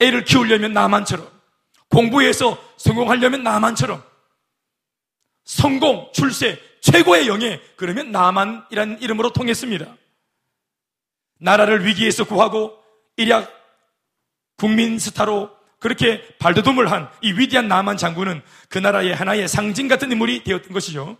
애를 0.00 0.24
키우려면 0.24 0.72
나만처럼, 0.72 1.30
공부해서 1.88 2.58
성공하려면 2.76 3.44
나만처럼, 3.44 4.02
성공, 5.44 6.10
출세, 6.12 6.60
최고의 6.84 7.28
영예, 7.28 7.62
그러면 7.76 8.12
나만이라는 8.12 9.00
이름으로 9.00 9.32
통했습니다. 9.32 9.96
나라를 11.38 11.86
위기에서 11.86 12.24
구하고 12.24 12.78
일약 13.16 13.50
국민 14.58 14.98
스타로 14.98 15.50
그렇게 15.78 16.22
발돋움을 16.38 16.90
한 16.90 17.08
이 17.22 17.32
위대한 17.32 17.68
나만 17.68 17.96
장군은 17.96 18.42
그 18.68 18.78
나라의 18.78 19.14
하나의 19.14 19.48
상징 19.48 19.88
같은 19.88 20.12
인물이 20.12 20.44
되었던 20.44 20.72
것이죠. 20.72 21.16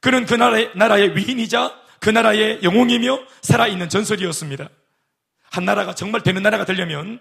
그는 0.00 0.24
그 0.24 0.34
나라의, 0.34 0.70
나라의 0.76 1.16
위인이자 1.16 1.74
그 1.98 2.10
나라의 2.10 2.62
영웅이며 2.62 3.18
살아있는 3.42 3.88
전설이었습니다. 3.88 4.68
한 5.50 5.64
나라가 5.64 5.94
정말 5.94 6.22
되는 6.22 6.42
나라가 6.42 6.64
되려면 6.64 7.20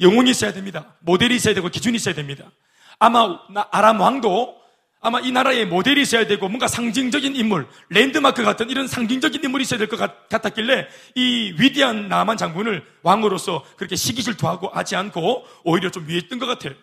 영웅이 0.00 0.30
있어야 0.30 0.52
됩니다. 0.52 0.94
모델이 1.00 1.36
있어야 1.36 1.54
되고 1.54 1.68
기준이 1.68 1.96
있어야 1.96 2.14
됩니다. 2.14 2.50
아마 2.98 3.38
아람 3.70 4.00
왕도 4.00 4.55
아마 5.00 5.20
이 5.20 5.30
나라의 5.30 5.66
모델이 5.66 6.02
있어야 6.02 6.26
되고 6.26 6.48
뭔가 6.48 6.66
상징적인 6.66 7.36
인물, 7.36 7.68
랜드마크 7.90 8.42
같은 8.42 8.70
이런 8.70 8.88
상징적인 8.88 9.44
인물이 9.44 9.62
있어야 9.62 9.78
될 9.78 9.88
것 9.88 9.96
같았길래 10.28 10.88
이 11.14 11.54
위대한 11.58 12.08
나만 12.08 12.36
장군을 12.36 12.84
왕으로서 13.02 13.64
그렇게 13.76 13.94
시기 13.94 14.22
질투하고 14.22 14.68
하지 14.68 14.96
않고 14.96 15.46
오히려 15.64 15.90
좀 15.90 16.08
위에 16.08 16.16
있던 16.16 16.38
것 16.38 16.46
같아요. 16.46 16.74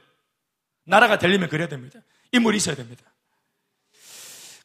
나라가 0.86 1.17
되려면 1.17 1.50
그래야 1.50 1.67
됩니다. 1.67 2.00
인물이 2.32 2.58
있어야 2.58 2.75
됩니다. 2.75 3.03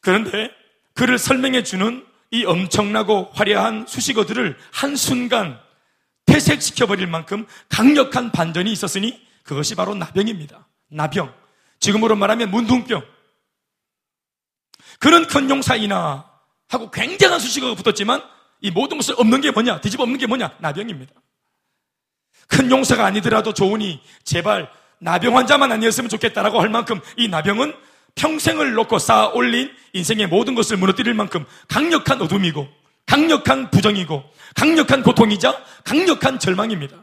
그런데 0.00 0.50
그를 0.94 1.18
설명해 1.18 1.62
주는 1.62 2.04
이 2.30 2.44
엄청나고 2.44 3.30
화려한 3.32 3.86
수식어들을 3.88 4.56
한순간 4.72 5.58
퇴색시켜버릴 6.26 7.06
만큼 7.06 7.46
강력한 7.68 8.30
반전이 8.30 8.70
있었으니 8.70 9.20
그것이 9.42 9.74
바로 9.74 9.94
나병입니다. 9.94 10.68
나병. 10.88 11.32
지금으로 11.80 12.16
말하면 12.16 12.50
문둥병. 12.50 13.02
그런 14.98 15.26
큰 15.26 15.48
용사이나 15.48 16.28
하고 16.68 16.90
굉장한 16.90 17.38
수식어가 17.40 17.74
붙었지만 17.74 18.22
이 18.60 18.70
모든 18.70 18.96
것을 18.96 19.14
없는 19.18 19.40
게 19.40 19.50
뭐냐? 19.50 19.80
뒤집어 19.80 20.02
없는 20.02 20.18
게 20.18 20.26
뭐냐? 20.26 20.56
나병입니다. 20.58 21.12
큰 22.48 22.70
용사가 22.70 23.04
아니더라도 23.06 23.52
좋으니 23.52 24.00
제발 24.24 24.70
나병 24.98 25.36
환자만 25.36 25.70
아니었으면 25.70 26.08
좋겠다라고 26.08 26.60
할 26.60 26.68
만큼 26.68 27.00
이 27.16 27.28
나병은 27.28 27.74
평생을 28.16 28.72
놓고 28.72 28.98
쌓아 28.98 29.28
올린 29.28 29.70
인생의 29.92 30.26
모든 30.26 30.54
것을 30.54 30.76
무너뜨릴 30.76 31.14
만큼 31.14 31.44
강력한 31.68 32.20
어둠이고 32.20 32.68
강력한 33.06 33.70
부정이고 33.70 34.24
강력한 34.56 35.02
고통이자 35.02 35.64
강력한 35.84 36.38
절망입니다. 36.38 36.96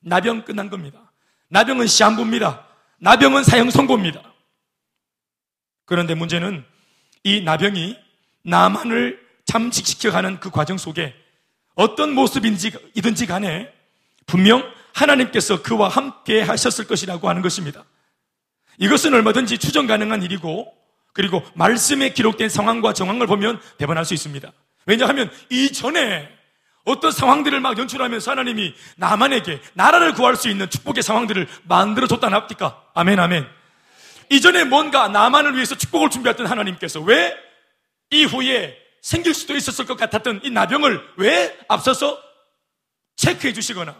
나병 0.00 0.44
끝난 0.44 0.68
겁니다. 0.68 1.12
나병은 1.48 1.86
시한부입니다. 1.86 2.66
나병은 2.98 3.44
사형 3.44 3.70
선고입니다. 3.70 4.22
그런데 5.84 6.14
문제는 6.14 6.64
이 7.24 7.42
나병이 7.42 7.96
나만을 8.42 9.20
잠식시켜가는 9.44 10.40
그 10.40 10.50
과정 10.50 10.78
속에 10.78 11.14
어떤 11.74 12.12
모습인지이든지 12.12 13.26
간에 13.26 13.72
분명 14.26 14.62
하나님께서 14.94 15.62
그와 15.62 15.88
함께 15.88 16.40
하셨을 16.40 16.86
것이라고 16.86 17.28
하는 17.28 17.42
것입니다. 17.42 17.84
이것은 18.78 19.14
얼마든지 19.14 19.58
추정 19.58 19.86
가능한 19.86 20.22
일이고 20.22 20.72
그리고 21.12 21.42
말씀에 21.54 22.12
기록된 22.12 22.48
상황과 22.48 22.92
정황을 22.92 23.26
보면 23.26 23.60
대변할 23.78 24.04
수 24.04 24.14
있습니다. 24.14 24.50
왜냐하면 24.86 25.30
이전에 25.50 26.28
어떤 26.84 27.12
상황들을 27.12 27.60
막 27.60 27.78
연출하면서 27.78 28.30
하나님이 28.30 28.74
나만에게 28.96 29.60
나라를 29.74 30.14
구할 30.14 30.36
수 30.36 30.48
있는 30.48 30.68
축복의 30.70 31.02
상황들을 31.02 31.46
만들어 31.64 32.06
줬다 32.06 32.30
납니까? 32.30 32.82
아멘, 32.94 33.18
아멘. 33.20 33.46
이전에 34.30 34.64
뭔가 34.64 35.08
나만을 35.08 35.54
위해서 35.54 35.74
축복을 35.74 36.08
준비했던 36.08 36.46
하나님께서 36.46 37.00
왜 37.00 37.36
이후에 38.10 38.76
생길 39.02 39.34
수도 39.34 39.56
있었을 39.56 39.86
것 39.86 39.96
같았던 39.96 40.40
이 40.44 40.50
나병을 40.50 41.14
왜 41.16 41.58
앞서서 41.68 42.18
체크해 43.16 43.52
주시거나 43.52 43.94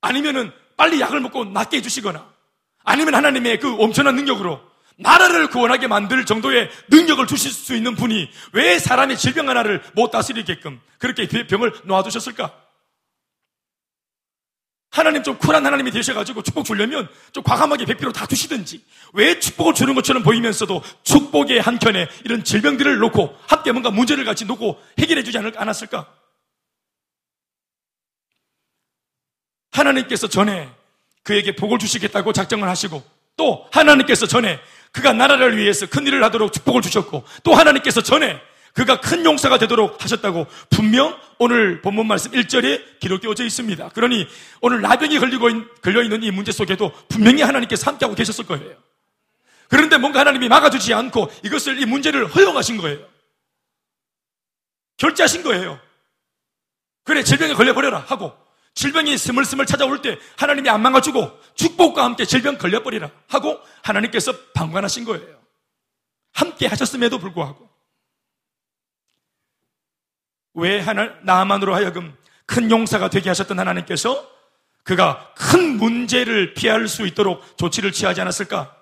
아니면은 0.00 0.52
빨리 0.76 1.00
약을 1.00 1.20
먹고 1.20 1.44
낫게 1.46 1.78
해 1.78 1.82
주시거나 1.82 2.32
아니면 2.84 3.14
하나님의 3.14 3.58
그 3.58 3.74
엄청난 3.80 4.16
능력으로 4.16 4.60
나라를 4.96 5.48
구원하게 5.48 5.88
만들 5.88 6.24
정도의 6.24 6.70
능력을 6.88 7.26
주실 7.26 7.50
수 7.50 7.74
있는 7.74 7.96
분이 7.96 8.30
왜 8.52 8.78
사람의 8.78 9.18
질병 9.18 9.48
하나를 9.48 9.82
못 9.94 10.10
다스리게끔 10.10 10.80
그렇게 10.98 11.26
병을 11.26 11.72
놓아두셨을까? 11.84 12.61
하나님 14.92 15.22
좀 15.22 15.38
쿨한 15.38 15.64
하나님이 15.64 15.90
되셔가지고 15.90 16.42
축복 16.42 16.66
주려면 16.66 17.08
좀 17.32 17.42
과감하게 17.42 17.86
백비로 17.86 18.12
다 18.12 18.26
주시든지 18.26 18.84
왜 19.14 19.40
축복을 19.40 19.72
주는 19.72 19.94
것처럼 19.94 20.22
보이면서도 20.22 20.82
축복의 21.02 21.62
한켠에 21.62 22.08
이런 22.24 22.44
질병들을 22.44 22.98
놓고 22.98 23.34
함께 23.46 23.72
뭔가 23.72 23.90
문제를 23.90 24.26
같이 24.26 24.44
놓고 24.44 24.78
해결해 24.98 25.22
주지 25.24 25.38
않았을까? 25.38 26.06
하나님께서 29.72 30.28
전에 30.28 30.70
그에게 31.22 31.56
복을 31.56 31.78
주시겠다고 31.78 32.34
작정을 32.34 32.68
하시고 32.68 33.02
또 33.38 33.66
하나님께서 33.72 34.26
전에 34.26 34.60
그가 34.92 35.14
나라를 35.14 35.56
위해서 35.56 35.86
큰 35.86 36.06
일을 36.06 36.22
하도록 36.24 36.52
축복을 36.52 36.82
주셨고 36.82 37.24
또 37.42 37.54
하나님께서 37.54 38.02
전에 38.02 38.38
그가 38.72 39.00
큰 39.00 39.24
용사가 39.24 39.58
되도록 39.58 40.02
하셨다고 40.02 40.46
분명 40.70 41.18
오늘 41.38 41.82
본문 41.82 42.06
말씀 42.06 42.30
1절에 42.32 43.00
기록되어져 43.00 43.44
있습니다. 43.44 43.90
그러니 43.90 44.26
오늘 44.60 44.80
나병이 44.80 45.18
걸리고 45.18 45.48
걸려있는 45.82 46.22
이 46.22 46.30
문제 46.30 46.52
속에도 46.52 46.92
분명히 47.08 47.42
하나님께서 47.42 47.90
함께하고 47.90 48.14
계셨을 48.14 48.46
거예요. 48.46 48.76
그런데 49.68 49.98
뭔가 49.98 50.20
하나님이 50.20 50.48
막아주지 50.48 50.94
않고 50.94 51.30
이것을 51.44 51.80
이 51.80 51.86
문제를 51.86 52.26
허용하신 52.26 52.78
거예요. 52.78 53.06
결제하신 54.96 55.42
거예요. 55.42 55.80
그래 57.04 57.24
질병에 57.24 57.54
걸려버려라 57.54 57.98
하고 57.98 58.32
질병이 58.74 59.18
스물스물 59.18 59.66
찾아올 59.66 60.00
때 60.00 60.18
하나님이 60.36 60.70
안 60.70 60.80
막아주고 60.82 61.40
축복과 61.54 62.04
함께 62.04 62.24
질병 62.24 62.56
걸려버리라 62.56 63.10
하고 63.28 63.60
하나님께서 63.82 64.32
방관하신 64.54 65.04
거예요. 65.04 65.40
함께 66.32 66.66
하셨음에도 66.66 67.18
불구하고 67.18 67.71
왜 70.54 70.80
하나 70.80 71.14
나만으로 71.22 71.74
하여금 71.74 72.16
큰 72.46 72.70
용사가 72.70 73.10
되게 73.10 73.30
하셨던 73.30 73.58
하나님께서 73.58 74.30
그가 74.84 75.32
큰 75.34 75.76
문제를 75.76 76.54
피할 76.54 76.88
수 76.88 77.06
있도록 77.06 77.56
조치를 77.56 77.92
취하지 77.92 78.20
않았을까? 78.20 78.76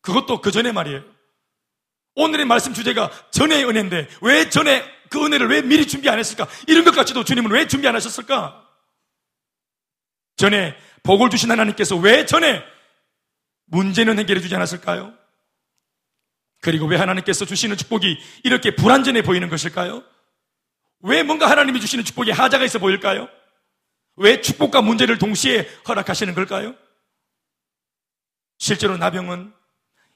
그것도 0.00 0.40
그 0.40 0.50
전에 0.50 0.72
말이에요. 0.72 1.02
오늘의 2.14 2.46
말씀 2.46 2.74
주제가 2.74 3.10
전의 3.30 3.64
은혜인데 3.68 4.08
왜 4.20 4.50
전에 4.50 4.84
그 5.08 5.24
은혜를 5.24 5.48
왜 5.48 5.62
미리 5.62 5.86
준비 5.86 6.08
안 6.08 6.18
했을까? 6.18 6.46
이런 6.66 6.84
것까지도 6.84 7.24
주님은 7.24 7.50
왜 7.50 7.66
준비 7.66 7.88
안 7.88 7.94
하셨을까? 7.94 8.66
전에 10.36 10.76
복을 11.02 11.30
주신 11.30 11.50
하나님께서 11.50 11.96
왜 11.96 12.24
전에 12.26 12.62
문제는 13.66 14.18
해결해 14.18 14.40
주지 14.40 14.54
않았을까요? 14.54 15.12
그리고 16.60 16.86
왜 16.86 16.96
하나님께서 16.96 17.44
주시는 17.44 17.76
축복이 17.76 18.18
이렇게 18.44 18.74
불완전해 18.74 19.22
보이는 19.22 19.48
것일까요? 19.48 20.04
왜 21.02 21.22
뭔가 21.22 21.50
하나님이 21.50 21.80
주시는 21.80 22.04
축복에 22.04 22.32
하자가 22.32 22.64
있어 22.64 22.78
보일까요? 22.78 23.28
왜 24.16 24.40
축복과 24.40 24.82
문제를 24.82 25.18
동시에 25.18 25.68
허락하시는 25.88 26.34
걸까요? 26.34 26.74
실제로 28.58 28.96
나병은 28.96 29.52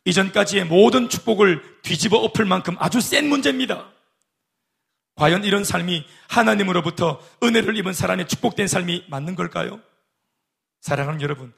이전까지의 0.05 0.67
모든 0.67 1.09
축복을 1.09 1.81
뒤집어 1.83 2.19
엎을 2.19 2.45
만큼 2.45 2.77
아주 2.79 3.01
센 3.01 3.29
문제입니다. 3.29 3.91
과연 5.17 5.45
이런 5.45 5.65
삶이 5.65 6.07
하나님으로부터 6.29 7.21
은혜를 7.43 7.77
입은 7.79 7.93
사람의 7.93 8.29
축복된 8.29 8.69
삶이 8.69 9.07
맞는 9.09 9.35
걸까요? 9.35 9.81
사랑하는 10.81 11.21
여러분, 11.23 11.53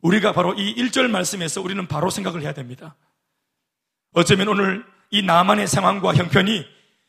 우리가 0.00 0.32
바로 0.32 0.54
이 0.54 0.74
1절 0.76 1.10
말씀에서 1.10 1.60
우리는 1.60 1.86
바로 1.86 2.08
생각을 2.08 2.42
해야 2.42 2.54
됩니다. 2.54 2.96
어쩌면 4.12 4.48
오늘 4.48 4.86
이 5.10 5.22
나만의 5.22 5.66
상황과 5.66 6.14
형편이 6.14 6.64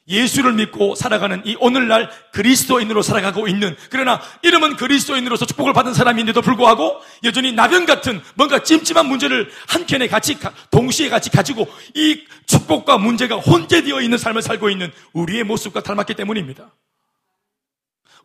예수를 0.07 0.53
믿고 0.53 0.95
살아가는 0.95 1.41
이 1.45 1.55
오늘날 1.60 2.10
그리스도인으로 2.33 3.01
살아가고 3.01 3.48
있는 3.48 3.75
그러나 3.89 4.22
이름은 4.41 4.75
그리스도인으로서 4.75 5.45
축복을 5.45 5.72
받은 5.72 5.93
사람인데도 5.93 6.41
불구하고 6.41 7.01
여전히 7.24 7.53
나병 7.53 7.86
같은 7.86 8.22
뭔가 8.36 8.63
찜찜한 8.63 9.05
문제를 9.05 9.50
한켠에 9.67 10.10
같이 10.10 10.38
동시에 10.72 11.07
같이 11.10 11.29
가지고 11.29 11.67
이 11.93 12.22
축복과 12.46 12.98
문제가 12.98 13.37
혼재되어 13.37 14.01
있는 14.01 14.18
삶을 14.18 14.42
살고 14.42 14.70
있는 14.70 14.92
우리의 15.13 15.46
모습과 15.46 15.81
닮았기 15.81 16.16
때문입니다. 16.16 16.70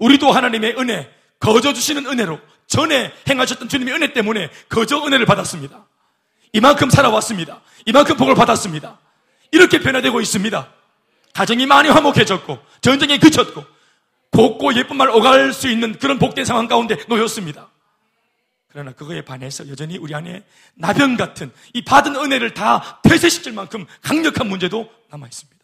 우리도 0.00 0.32
하나님의 0.32 0.76
은혜, 0.78 1.08
거저 1.38 1.72
주시는 1.72 2.06
은혜로 2.06 2.40
전에 2.66 3.12
행하셨던 3.28 3.68
주님의 3.68 3.94
은혜 3.94 4.12
때문에 4.12 4.50
거저 4.68 5.04
은혜를 5.06 5.26
받았습니다. 5.26 5.86
이만큼 6.52 6.90
살아왔습니다. 6.90 7.60
이만큼 7.86 8.16
복을 8.16 8.34
받았습니다. 8.34 8.98
이렇게 9.52 9.78
변화되고 9.78 10.20
있습니다. 10.20 10.77
가정이 11.34 11.66
많이 11.66 11.88
화목해졌고 11.88 12.58
전쟁이 12.80 13.18
그쳤고 13.18 13.64
곱고 14.30 14.74
예쁜 14.74 14.96
말 14.96 15.08
오갈 15.10 15.52
수 15.52 15.68
있는 15.68 15.98
그런 15.98 16.18
복된 16.18 16.44
상황 16.44 16.68
가운데 16.68 16.96
놓였습니다. 17.08 17.70
그러나 18.68 18.92
그거에 18.92 19.22
반해서 19.22 19.68
여전히 19.68 19.96
우리 19.96 20.14
안에 20.14 20.44
나병 20.74 21.16
같은 21.16 21.50
이 21.72 21.82
받은 21.82 22.14
은혜를 22.14 22.54
다 22.54 23.00
폐쇄시킬 23.02 23.52
만큼 23.52 23.86
강력한 24.02 24.46
문제도 24.46 24.90
남아 25.10 25.26
있습니다. 25.26 25.58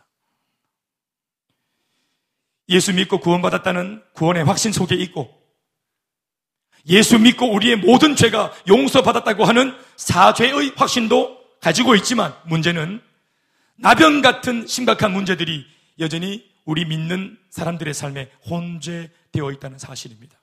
예수 2.70 2.94
믿고 2.94 3.20
구원받았다는 3.20 4.02
구원의 4.14 4.44
확신 4.44 4.72
속에 4.72 4.94
있고 4.96 5.30
예수 6.86 7.18
믿고 7.18 7.52
우리의 7.52 7.76
모든 7.76 8.16
죄가 8.16 8.52
용서받았다고 8.68 9.44
하는 9.44 9.76
사죄의 9.96 10.72
확신도 10.76 11.38
가지고 11.60 11.94
있지만 11.94 12.34
문제는 12.44 13.02
나병 13.76 14.22
같은 14.22 14.66
심각한 14.66 15.12
문제들이 15.12 15.66
여전히 15.98 16.48
우리 16.64 16.84
믿는 16.84 17.38
사람들의 17.50 17.92
삶에 17.92 18.30
혼재되어 18.48 19.52
있다는 19.52 19.78
사실입니다. 19.78 20.40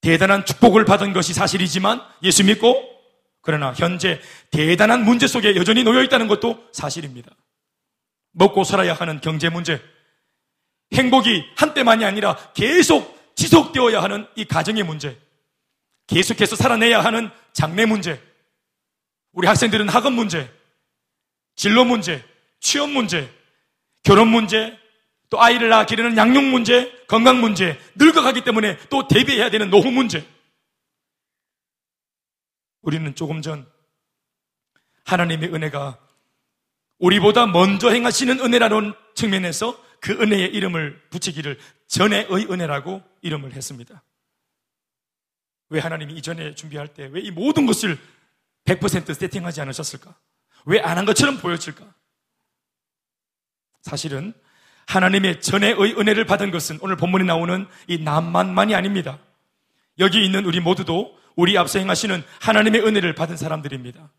대단한 0.00 0.44
축복을 0.44 0.84
받은 0.84 1.12
것이 1.12 1.32
사실이지만 1.32 2.00
예수 2.22 2.44
믿고 2.44 2.94
그러나 3.40 3.72
현재 3.74 4.20
대단한 4.50 5.04
문제 5.04 5.26
속에 5.26 5.56
여전히 5.56 5.82
놓여 5.82 6.02
있다는 6.02 6.28
것도 6.28 6.68
사실입니다. 6.72 7.30
먹고 8.32 8.64
살아야 8.64 8.94
하는 8.94 9.20
경제 9.20 9.48
문제, 9.48 9.80
행복이 10.92 11.44
한때만이 11.56 12.04
아니라 12.04 12.36
계속 12.54 13.34
지속되어야 13.36 14.02
하는 14.02 14.26
이 14.34 14.44
가정의 14.44 14.82
문제, 14.82 15.18
계속해서 16.06 16.56
살아내야 16.56 17.02
하는 17.04 17.30
장래 17.52 17.84
문제, 17.84 18.20
우리 19.32 19.46
학생들은 19.46 19.88
학업 19.88 20.12
문제, 20.12 20.50
진로 21.56 21.84
문제, 21.84 22.24
취업 22.60 22.90
문제, 22.90 23.30
결혼 24.02 24.28
문제, 24.28 24.78
또 25.30 25.40
아이를 25.42 25.68
낳아 25.68 25.86
기르는 25.86 26.16
양육 26.16 26.44
문제, 26.44 26.92
건강 27.06 27.40
문제, 27.40 27.78
늙어가기 27.96 28.44
때문에 28.44 28.78
또 28.88 29.08
대비해야 29.08 29.50
되는 29.50 29.70
노후 29.70 29.90
문제. 29.90 30.26
우리는 32.82 33.14
조금 33.14 33.40
전 33.42 33.66
하나님의 35.04 35.52
은혜가 35.54 35.98
우리보다 36.98 37.46
먼저 37.46 37.90
행하시는 37.90 38.40
은혜라는 38.40 38.94
측면에서 39.14 39.82
그 40.00 40.12
은혜의 40.12 40.54
이름을 40.54 41.00
붙이기를 41.10 41.58
전에의 41.88 42.26
은혜라고 42.50 43.02
이름을 43.22 43.52
했습니다. 43.54 44.02
왜 45.70 45.80
하나님이 45.80 46.14
이전에 46.14 46.54
준비할 46.54 46.88
때 46.88 47.06
왜 47.06 47.20
이 47.22 47.30
모든 47.30 47.66
것을 47.66 47.98
100% 48.64 49.14
세팅하지 49.14 49.60
않으셨을까? 49.62 50.14
왜 50.66 50.80
안 50.80 50.96
한 50.98 51.04
것처럼 51.04 51.38
보여질까? 51.38 51.84
사실은 53.82 54.32
하나님의 54.86 55.40
전에의 55.40 55.74
은혜를 55.98 56.24
받은 56.26 56.50
것은 56.50 56.78
오늘 56.80 56.96
본문에 56.96 57.24
나오는 57.24 57.66
이 57.86 57.98
남만만이 57.98 58.74
아닙니다. 58.74 59.18
여기 59.98 60.24
있는 60.24 60.44
우리 60.44 60.60
모두도 60.60 61.18
우리 61.36 61.56
앞서 61.58 61.78
행하시는 61.78 62.22
하나님의 62.40 62.82
은혜를 62.82 63.14
받은 63.14 63.36
사람들입니다. 63.36 64.10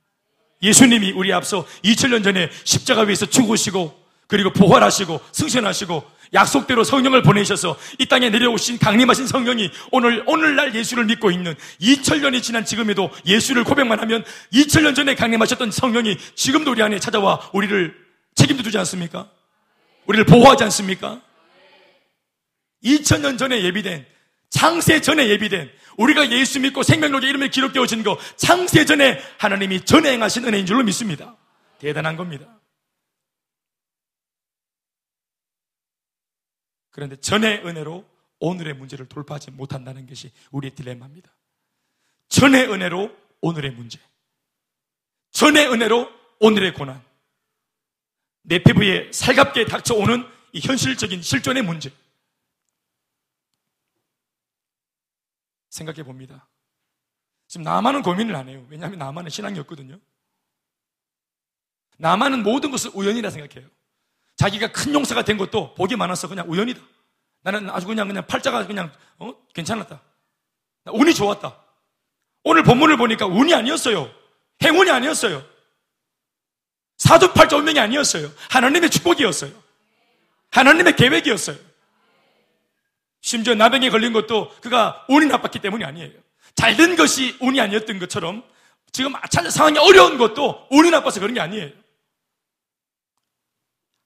예수님이 0.61 1.11
우리 1.11 1.33
앞서 1.33 1.65
2000년 1.83 2.23
전에 2.23 2.49
십자가 2.63 3.01
위에서 3.01 3.25
죽으시고 3.25 4.04
그리고 4.27 4.51
부활하시고 4.51 5.21
승천하시고 5.31 6.15
약속대로 6.33 6.83
성령을 6.83 7.21
보내셔서 7.21 7.77
이 7.99 8.07
땅에 8.07 8.29
내려오신 8.29 8.79
강림하신 8.79 9.27
성령이 9.27 9.69
오늘 9.91 10.23
오늘날 10.25 10.73
예수를 10.75 11.05
믿고 11.05 11.31
있는 11.31 11.55
2000년이 11.81 12.41
지난 12.41 12.65
지금에도 12.65 13.11
예수를 13.25 13.63
고백만 13.63 13.99
하면 13.99 14.23
2000년 14.53 14.95
전에 14.95 15.15
강림하셨던 15.15 15.71
성령이 15.71 16.17
지금도 16.35 16.71
우리 16.71 16.81
안에 16.81 16.99
찾아와 16.99 17.39
우리를 17.53 17.95
책임도 18.35 18.63
주지 18.63 18.77
않습니까? 18.79 19.29
우리를 20.07 20.25
보호하지 20.25 20.63
않습니까? 20.65 21.21
2000년 22.83 23.37
전에 23.37 23.63
예비된 23.63 24.05
창세 24.49 25.01
전에 25.01 25.29
예비된 25.29 25.69
우리가 25.97 26.29
예수 26.31 26.59
믿고 26.59 26.83
생명록의 26.83 27.29
이름에 27.29 27.47
기록되어진 27.49 28.03
거 28.03 28.17
창세 28.35 28.85
전에 28.85 29.19
하나님이 29.37 29.85
전에 29.85 30.11
행하신 30.11 30.45
은혜인 30.45 30.65
줄로 30.65 30.83
믿습니다. 30.83 31.35
대단한 31.79 32.15
겁니다. 32.17 32.45
그런데 36.95 37.17
전의 37.17 37.67
은혜로 37.67 38.09
오늘의 38.39 38.75
문제를 38.75 39.09
돌파하지 39.09 39.51
못한다는 39.51 40.07
것이 40.07 40.31
우리의 40.51 40.75
딜레마입니다. 40.75 41.29
전의 42.29 42.71
은혜로 42.71 43.13
오늘의 43.41 43.71
문제. 43.71 43.99
전의 45.31 45.73
은혜로 45.73 46.09
오늘의 46.39 46.73
고난. 46.73 47.03
내 48.43 48.59
피부에 48.63 49.11
살갑게 49.11 49.65
닥쳐오는 49.65 50.25
이 50.53 50.61
현실적인 50.61 51.21
실존의 51.21 51.63
문제. 51.63 51.91
생각해 55.71 56.01
봅니다. 56.03 56.47
지금 57.47 57.65
나만은 57.65 58.03
고민을 58.03 58.33
안 58.33 58.47
해요. 58.47 58.65
왜냐하면 58.69 58.99
나만은 58.99 59.29
신앙이 59.29 59.59
없거든요. 59.59 59.99
나만은 61.97 62.43
모든 62.43 62.71
것을 62.71 62.91
우연이라 62.93 63.31
생각해요. 63.31 63.69
자기가 64.37 64.71
큰 64.71 64.93
용사가 64.93 65.23
된 65.23 65.37
것도 65.37 65.73
복이 65.75 65.95
많아서 65.95 66.27
그냥 66.27 66.45
우연이다. 66.49 66.79
나는 67.41 67.69
아주 67.69 67.87
그냥 67.87 68.07
그냥 68.07 68.25
팔자가 68.25 68.65
그냥 68.67 68.91
어? 69.17 69.33
괜찮았다. 69.53 70.01
운이 70.87 71.13
좋았다. 71.13 71.55
오늘 72.43 72.63
본문을 72.63 72.97
보니까 72.97 73.25
운이 73.27 73.53
아니었어요. 73.53 74.11
행운이 74.63 74.89
아니었어요. 74.91 75.43
사두팔자 76.97 77.57
운명이 77.57 77.79
아니었어요. 77.79 78.29
하나님의 78.49 78.89
축복이었어요. 78.89 79.51
하나님의 80.51 80.95
계획이었어요. 80.95 81.57
심지어 83.21 83.55
나병에 83.55 83.89
걸린 83.89 84.13
것도 84.13 84.55
그가 84.61 85.05
운이 85.09 85.25
나빴기 85.27 85.59
때문이 85.59 85.83
아니에요. 85.83 86.11
잘 86.55 86.77
된 86.77 86.95
것이 86.95 87.35
운이 87.41 87.59
아니었던 87.59 87.99
것처럼 87.99 88.43
지금 88.91 89.13
상황이 89.49 89.77
어려운 89.77 90.17
것도 90.17 90.67
운이 90.71 90.89
나빠서 90.91 91.19
그런 91.19 91.33
게 91.33 91.41
아니에요. 91.41 91.69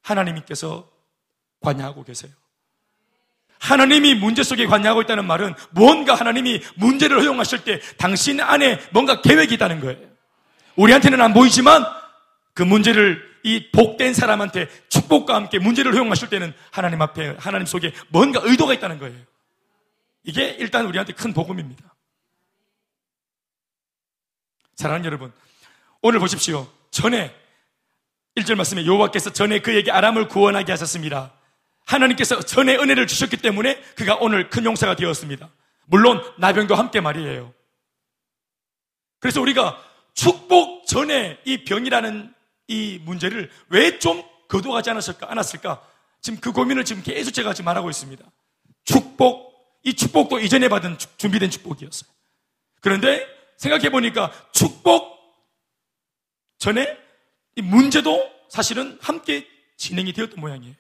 하나님께서 0.10 0.90
관여하고 1.62 2.04
계세요. 2.04 2.32
하나님이 3.60 4.16
문제 4.16 4.42
속에 4.42 4.66
관여하고 4.66 5.02
있다는 5.02 5.26
말은 5.26 5.54
무언가 5.72 6.16
하나님이 6.16 6.62
문제를 6.76 7.20
허용하실 7.20 7.64
때 7.66 7.80
당신 7.98 8.40
안에 8.40 8.80
뭔가 8.92 9.22
계획이 9.22 9.56
있다는 9.56 9.82
거예요. 9.82 10.08
우리한테는 10.76 11.20
안 11.22 11.34
보이지만 11.34 11.86
그 12.54 12.64
문제를 12.64 13.28
이 13.44 13.70
복된 13.72 14.14
사람한테 14.14 14.70
축복과 14.90 15.36
함께 15.36 15.60
문제를 15.60 15.94
허용하실 15.94 16.30
때는 16.30 16.54
하나님 16.72 17.02
앞에 17.02 17.36
하나님 17.38 17.66
속에 17.66 17.94
뭔가 18.10 18.42
의도가 18.44 18.74
있다는 18.74 18.98
거예요. 18.98 19.18
이게 20.24 20.50
일단 20.60 20.86
우리한테 20.86 21.14
큰 21.14 21.34
복음입니다. 21.34 21.84
사랑하는 24.76 25.06
여러분, 25.06 25.34
오늘 26.02 26.20
보십시오. 26.20 26.68
전에 26.92 27.36
1절 28.40 28.56
말씀에 28.56 28.86
여호와께서 28.86 29.32
전에 29.32 29.60
그에게 29.60 29.92
아람을 29.92 30.28
구원하게 30.28 30.72
하셨습니다. 30.72 31.34
하나님께서 31.86 32.40
전에 32.42 32.76
은혜를 32.76 33.08
주셨기 33.08 33.38
때문에 33.38 33.82
그가 33.96 34.16
오늘 34.16 34.50
큰 34.50 34.66
용사가 34.66 34.96
되었습니다. 34.96 35.50
물론 35.88 36.22
나병도 36.38 36.76
함께 36.76 37.02
말이에요. 37.02 37.54
그래서 39.20 39.42
우리가 39.42 39.84
축복 40.14 40.86
전에 40.86 41.40
이 41.46 41.64
병이라는 41.64 42.34
이 42.68 43.00
문제를 43.04 43.50
왜 43.70 44.00
좀 44.00 44.24
거둬가지 44.50 44.90
않았을까, 44.90 45.32
않았을까? 45.32 45.82
지금 46.22 46.40
그 46.40 46.52
고민을 46.52 46.84
지금 46.84 47.02
계속 47.04 47.32
제가 47.32 47.54
지금 47.54 47.66
말하고 47.66 47.90
있습니다. 47.90 48.24
축복, 48.84 49.54
이 49.84 49.94
축복도 49.94 50.40
이전에 50.40 50.68
받은 50.68 50.98
준비된 51.18 51.50
축복이었어요. 51.52 52.10
그런데 52.82 53.26
생각해 53.58 53.90
보니까 53.90 54.32
축복 54.52 55.18
전에 56.58 56.98
이 57.56 57.62
문제도 57.62 58.30
사실은 58.50 58.98
함께 59.02 59.48
진행이 59.78 60.14
되었던 60.14 60.40
모양이에요. 60.40 60.76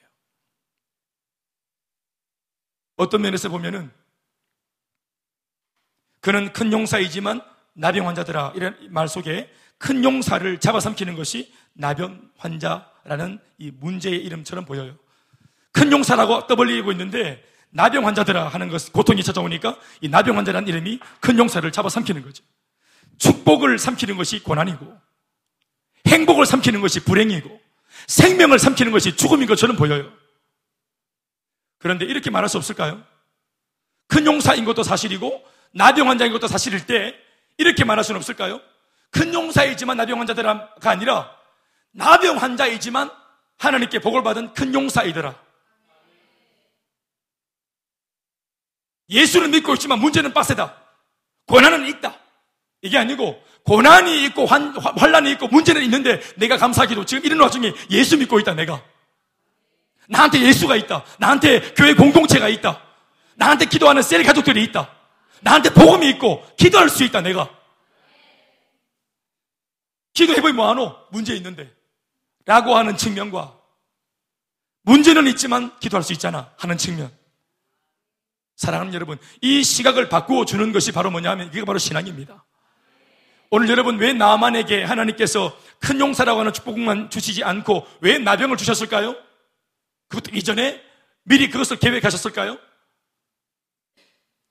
어떤 2.97 3.21
면에서 3.21 3.49
보면은 3.49 3.91
그는 6.21 6.51
큰 6.51 6.71
용사이지만 6.71 7.41
나병 7.73 8.07
환자들아 8.07 8.53
이런 8.55 8.77
말 8.89 9.07
속에 9.07 9.49
큰 9.77 10.03
용사를 10.03 10.59
잡아삼키는 10.59 11.15
것이 11.15 11.53
나병 11.73 12.31
환자라는 12.37 13.39
이 13.57 13.71
문제의 13.71 14.17
이름처럼 14.25 14.65
보여요. 14.65 14.97
큰 15.71 15.91
용사라고 15.91 16.47
떠벌리고 16.47 16.91
있는데 16.91 17.41
나병 17.69 18.05
환자들아 18.05 18.49
하는 18.49 18.67
것 18.67 18.91
고통이 18.91 19.23
찾아오니까 19.23 19.79
이 20.01 20.09
나병 20.09 20.37
환자라는 20.37 20.67
이름이 20.67 20.99
큰 21.21 21.37
용사를 21.37 21.71
잡아삼키는 21.71 22.23
거죠. 22.23 22.43
축복을 23.17 23.79
삼키는 23.79 24.17
것이 24.17 24.43
고난이고 24.43 25.08
행복을 26.09 26.45
삼키는 26.45 26.81
것이 26.81 26.99
불행이고 27.01 27.59
생명을 28.07 28.59
삼키는 28.59 28.91
것이 28.91 29.15
죽음인 29.15 29.47
것처럼 29.47 29.75
보여요. 29.75 30.11
그런데 31.77 32.05
이렇게 32.05 32.29
말할 32.29 32.49
수 32.49 32.57
없을까요? 32.57 33.03
큰 34.07 34.25
용사인 34.25 34.65
것도 34.65 34.83
사실이고 34.83 35.43
나병 35.71 36.09
환자인 36.09 36.31
것도 36.33 36.47
사실일 36.47 36.85
때 36.85 37.15
이렇게 37.57 37.83
말할 37.85 38.03
수는 38.03 38.17
없을까요? 38.17 38.59
큰 39.11 39.33
용사이지만 39.33 39.97
나병 39.97 40.19
환자들가 40.19 40.75
아니라 40.83 41.35
나병 41.91 42.37
환자이지만 42.37 43.11
하나님께 43.57 43.99
복을 43.99 44.23
받은 44.23 44.53
큰 44.53 44.73
용사이더라. 44.73 45.35
예수는 49.09 49.51
믿고 49.51 49.73
있지만 49.73 49.99
문제는 49.99 50.33
빡세다. 50.33 50.75
고난은 51.47 51.87
있다. 51.87 52.15
이게 52.81 52.97
아니고 52.97 53.41
고난이 53.63 54.25
있고 54.25 54.45
환, 54.45 54.75
환란이 54.75 55.31
있고 55.31 55.47
문제는 55.47 55.83
있는데 55.83 56.21
내가 56.37 56.57
감사하기도 56.57 57.05
지금 57.05 57.25
이런 57.25 57.39
와중에 57.39 57.73
예수 57.91 58.17
믿고 58.17 58.39
있다 58.39 58.53
내가. 58.53 58.81
나한테 60.07 60.41
예수가 60.41 60.75
있다. 60.75 61.05
나한테 61.19 61.73
교회 61.73 61.93
공동체가 61.93 62.49
있다. 62.49 62.81
나한테 63.35 63.65
기도하는 63.65 64.01
셀 64.01 64.23
가족들이 64.23 64.63
있다. 64.65 64.89
나한테 65.41 65.71
복음이 65.73 66.09
있고 66.11 66.45
기도할 66.57 66.89
수 66.89 67.03
있다 67.03 67.21
내가. 67.21 67.49
기도해보면 70.13 70.55
뭐하노? 70.55 70.95
문제 71.11 71.35
있는데. 71.35 71.71
라고 72.45 72.75
하는 72.75 72.97
측면과 72.97 73.55
문제는 74.81 75.27
있지만 75.27 75.77
기도할 75.79 76.03
수 76.03 76.13
있잖아 76.13 76.51
하는 76.57 76.77
측면. 76.77 77.11
사랑하는 78.55 78.93
여러분 78.93 79.17
이 79.41 79.63
시각을 79.63 80.09
바꾸어 80.09 80.43
주는 80.43 80.73
것이 80.73 80.91
바로 80.91 81.11
뭐냐 81.11 81.31
하면 81.31 81.47
이게 81.47 81.63
바로 81.63 81.77
신앙입니다 81.77 82.43
오늘 83.51 83.69
여러분 83.69 83.97
왜 83.97 84.13
나만에게 84.13 84.83
하나님께서 84.83 85.57
큰 85.79 85.99
용사라고 85.99 86.39
하는 86.39 86.53
축복만 86.53 87.09
주시지 87.09 87.43
않고 87.43 87.87
왜 88.01 88.19
나병을 88.19 88.57
주셨을까요? 88.57 89.15
그것도 90.07 90.35
이전에 90.35 90.83
미리 91.23 91.49
그것을 91.49 91.77
계획하셨을까요? 91.79 92.57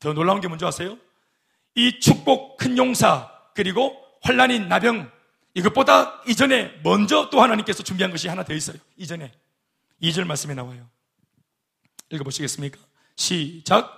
더 0.00 0.12
놀라운 0.12 0.40
게 0.40 0.48
뭔지 0.48 0.64
아세요? 0.64 0.98
이 1.74 2.00
축복 2.00 2.56
큰 2.56 2.76
용사 2.76 3.30
그리고 3.54 3.96
환란인 4.22 4.68
나병 4.68 5.10
이것보다 5.54 6.22
이전에 6.26 6.80
먼저 6.82 7.30
또 7.30 7.40
하나님께서 7.40 7.82
준비한 7.82 8.10
것이 8.10 8.28
하나 8.28 8.44
더 8.44 8.52
있어요. 8.52 8.78
이전에 8.96 9.32
2절 10.02 10.24
말씀에 10.24 10.54
나와요. 10.54 10.88
읽어보시겠습니까? 12.10 12.78
시작. 13.16 13.97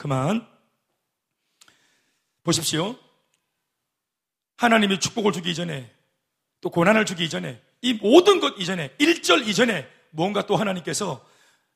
그만. 0.00 0.46
보십시오. 2.42 2.96
하나님이 4.56 4.98
축복을 4.98 5.30
주기 5.30 5.50
이전에 5.50 5.92
또 6.62 6.70
고난을 6.70 7.04
주기 7.04 7.26
이전에 7.26 7.60
이 7.82 7.92
모든 7.92 8.40
것 8.40 8.54
이전에 8.58 8.94
1절 8.98 9.46
이전에 9.46 9.86
뭔가 10.08 10.46
또 10.46 10.56
하나님께서 10.56 11.22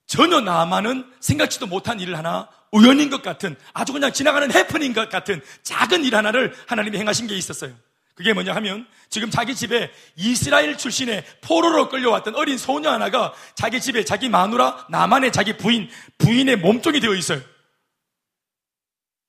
전혀 0.07 0.41
나만은 0.41 1.13
생각지도 1.21 1.67
못한 1.67 2.01
일을 2.01 2.17
하나 2.17 2.49
우연인 2.73 3.11
것 3.11 3.21
같은 3.21 3.57
아주 3.75 3.93
그냥 3.93 4.11
지나가는 4.11 4.51
해프닝 4.51 4.95
것 4.95 5.11
같은 5.11 5.43
작은 5.63 6.05
일 6.05 6.17
하나를 6.17 6.55
하나님이 6.67 6.97
행하신 6.97 7.27
게 7.27 7.37
있었어요. 7.37 7.75
그게 8.15 8.33
뭐냐 8.33 8.55
하면 8.55 8.87
지금 9.11 9.31
자기 9.31 9.55
집에 9.55 9.93
이스라엘 10.17 10.79
출신의 10.79 11.27
포로로 11.43 11.91
끌려왔던 11.91 12.37
어린 12.37 12.57
소녀 12.57 12.91
하나가 12.91 13.35
자기 13.55 13.83
집에 13.83 14.03
자기 14.03 14.31
마누라 14.31 14.87
나만의 14.89 15.31
자기 15.31 15.59
부인 15.59 15.91
부인의 16.17 16.57
몸종이 16.57 17.01
되어 17.01 17.15
있어요. 17.15 17.54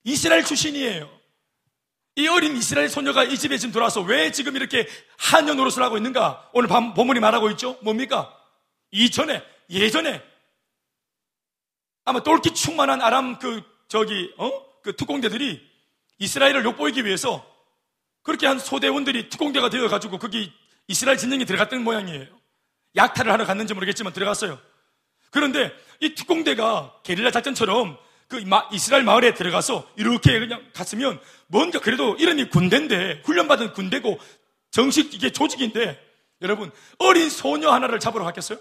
이스라엘 0.06 0.44
출신이에요. 0.44 1.10
이 2.14 2.28
어린 2.28 2.56
이스라엘 2.56 2.88
소녀가 2.88 3.24
이 3.24 3.36
집에 3.36 3.58
지금 3.58 3.72
들어와서 3.72 4.00
왜 4.00 4.30
지금 4.30 4.56
이렇게 4.56 4.88
한여 5.18 5.54
노릇을 5.54 5.82
하고 5.82 5.96
있는가? 5.96 6.48
오늘 6.54 6.68
본문이 6.68 7.18
말하고 7.20 7.50
있죠? 7.50 7.76
뭡니까? 7.82 8.32
이전에, 8.92 9.44
예전에 9.68 10.22
아마 12.04 12.22
똘끼 12.22 12.54
충만한 12.54 13.02
아람 13.02 13.38
그, 13.40 13.62
저기, 13.88 14.32
어? 14.38 14.64
그 14.82 14.94
특공대들이 14.94 15.60
이스라엘을 16.18 16.64
욕보이기 16.64 17.04
위해서 17.04 17.44
그렇게 18.22 18.46
한 18.46 18.60
소대원들이 18.60 19.28
특공대가 19.28 19.68
되어가지고 19.70 20.18
거기 20.18 20.52
이스라엘 20.86 21.18
진영에 21.18 21.44
들어갔던 21.44 21.82
모양이에요. 21.82 22.28
약탈을 22.94 23.32
하러 23.32 23.44
갔는지 23.44 23.74
모르겠지만 23.74 24.12
들어갔어요. 24.12 24.60
그런데 25.30 25.72
이 25.98 26.14
특공대가 26.14 27.00
게릴라 27.02 27.32
작전처럼 27.32 27.98
그 28.28 28.42
이스라엘 28.72 29.04
마을에 29.04 29.34
들어가서 29.34 29.88
이렇게 29.96 30.38
그냥 30.38 30.64
갔으면 30.72 31.20
뭔가 31.46 31.78
그래도 31.78 32.16
이름이 32.16 32.50
군대인데 32.50 33.22
훈련받은 33.24 33.72
군대고 33.72 34.18
정식 34.70 35.14
이게 35.14 35.30
조직인데 35.30 36.02
여러분 36.42 36.70
어린 36.98 37.30
소녀 37.30 37.70
하나를 37.70 38.00
잡으러 38.00 38.24
갔겠어요? 38.24 38.58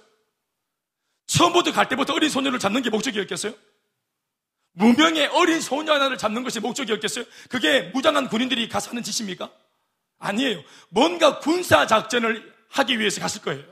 처음부터 1.27 1.71
갈 1.71 1.89
때부터 1.89 2.13
어린 2.13 2.29
소녀를 2.29 2.59
잡는 2.59 2.83
게 2.83 2.89
목적이었겠어요? 2.89 3.53
무명의 4.73 5.27
어린 5.27 5.59
소녀 5.61 5.93
하나를 5.93 6.17
잡는 6.17 6.43
것이 6.43 6.59
목적이었겠어요? 6.59 7.25
그게 7.49 7.89
무장한 7.93 8.29
군인들이 8.29 8.69
가서 8.69 8.91
하는 8.91 9.01
짓입니까? 9.03 9.49
아니에요. 10.19 10.61
뭔가 10.89 11.39
군사 11.39 11.87
작전을 11.87 12.53
하기 12.69 12.99
위해서 12.99 13.19
갔을 13.19 13.41
거예요. 13.41 13.63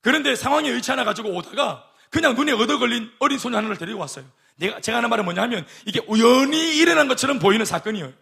그런데 0.00 0.34
상황이 0.34 0.68
의치 0.68 0.90
않아 0.90 1.04
가지고 1.04 1.30
오다가 1.30 1.88
그냥 2.10 2.34
눈에 2.34 2.52
얻어 2.52 2.78
걸린 2.78 3.10
어린 3.20 3.38
소녀 3.38 3.58
하나를 3.58 3.76
데리고 3.78 4.00
왔어요. 4.00 4.24
내가 4.56 4.80
제가 4.80 4.98
하는 4.98 5.10
말은 5.10 5.24
뭐냐면 5.24 5.66
이게 5.86 6.00
우연히 6.06 6.76
일어난 6.76 7.08
것처럼 7.08 7.38
보이는 7.38 7.64
사건이에요. 7.64 8.12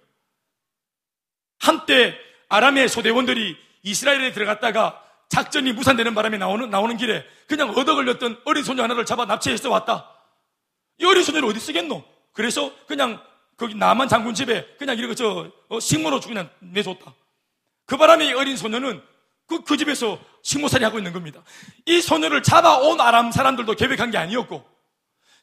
한때 1.59 2.17
아람의 2.49 2.89
소대원들이 2.89 3.57
이스라엘에 3.83 4.33
들어갔다가 4.33 5.03
작전이 5.29 5.73
무산되는 5.73 6.15
바람에 6.15 6.39
나오는 6.39 6.69
나오는 6.71 6.97
길에 6.97 7.25
그냥 7.47 7.71
얻어 7.71 7.95
걸렸던 7.95 8.41
어린 8.45 8.65
소녀 8.65 8.83
하나를 8.83 9.05
잡아 9.07 9.25
납치해서 9.25 9.71
왔다. 9.71 10.11
이 10.99 11.05
어린 11.05 11.23
소녀를 11.23 11.49
어디 11.49 11.61
쓰겠노? 11.61 12.05
그래서 12.33 12.73
그냥 12.87 13.23
거기 13.57 13.75
남한 13.75 14.09
장군 14.09 14.35
집에 14.35 14.67
그냥 14.79 14.97
이렇게 14.97 15.15
저 15.15 15.51
어, 15.69 15.81
식모로 15.81 16.21
그냥 16.21 16.51
내줬다. 16.61 17.15
그 17.87 17.97
바람에 17.97 18.27
이 18.27 18.33
어린 18.33 18.57
소녀는 18.57 19.03
그, 19.47 19.65
그 19.65 19.77
집에서 19.77 20.19
식모살이 20.43 20.85
하고 20.85 20.99
있는 20.99 21.13
겁니다. 21.13 21.43
이 21.85 22.01
소녀를 22.01 22.43
잡아온 22.43 23.01
아람 23.01 23.33
사람들도 23.33 23.75
계획한 23.75 24.13
게 24.13 24.19
아니었고, 24.19 24.65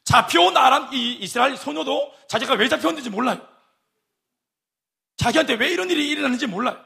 잡혀온 0.08 0.56
아람, 0.56 0.88
이 0.94 1.18
이스라엘 1.20 1.54
소녀도 1.54 2.10
자기가 2.28 2.54
왜 2.54 2.66
잡혀온지 2.66 3.10
몰라요. 3.10 3.46
자기한테 5.18 5.52
왜 5.54 5.68
이런 5.68 5.90
일이 5.90 6.08
일어나는지 6.08 6.46
몰라요. 6.46 6.82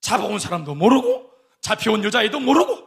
잡아온 0.00 0.40
사람도 0.40 0.74
모르고, 0.74 1.30
잡혀온 1.60 2.02
여자애도 2.02 2.40
모르고, 2.40 2.84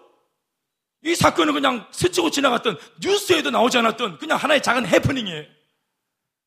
이 1.06 1.16
사건은 1.16 1.54
그냥 1.54 1.88
스치고 1.92 2.32
지나갔던 2.32 2.78
뉴스에도 3.02 3.50
나오지 3.50 3.78
않았던 3.78 4.18
그냥 4.18 4.38
하나의 4.38 4.62
작은 4.62 4.88
해프닝이에요. 4.88 5.46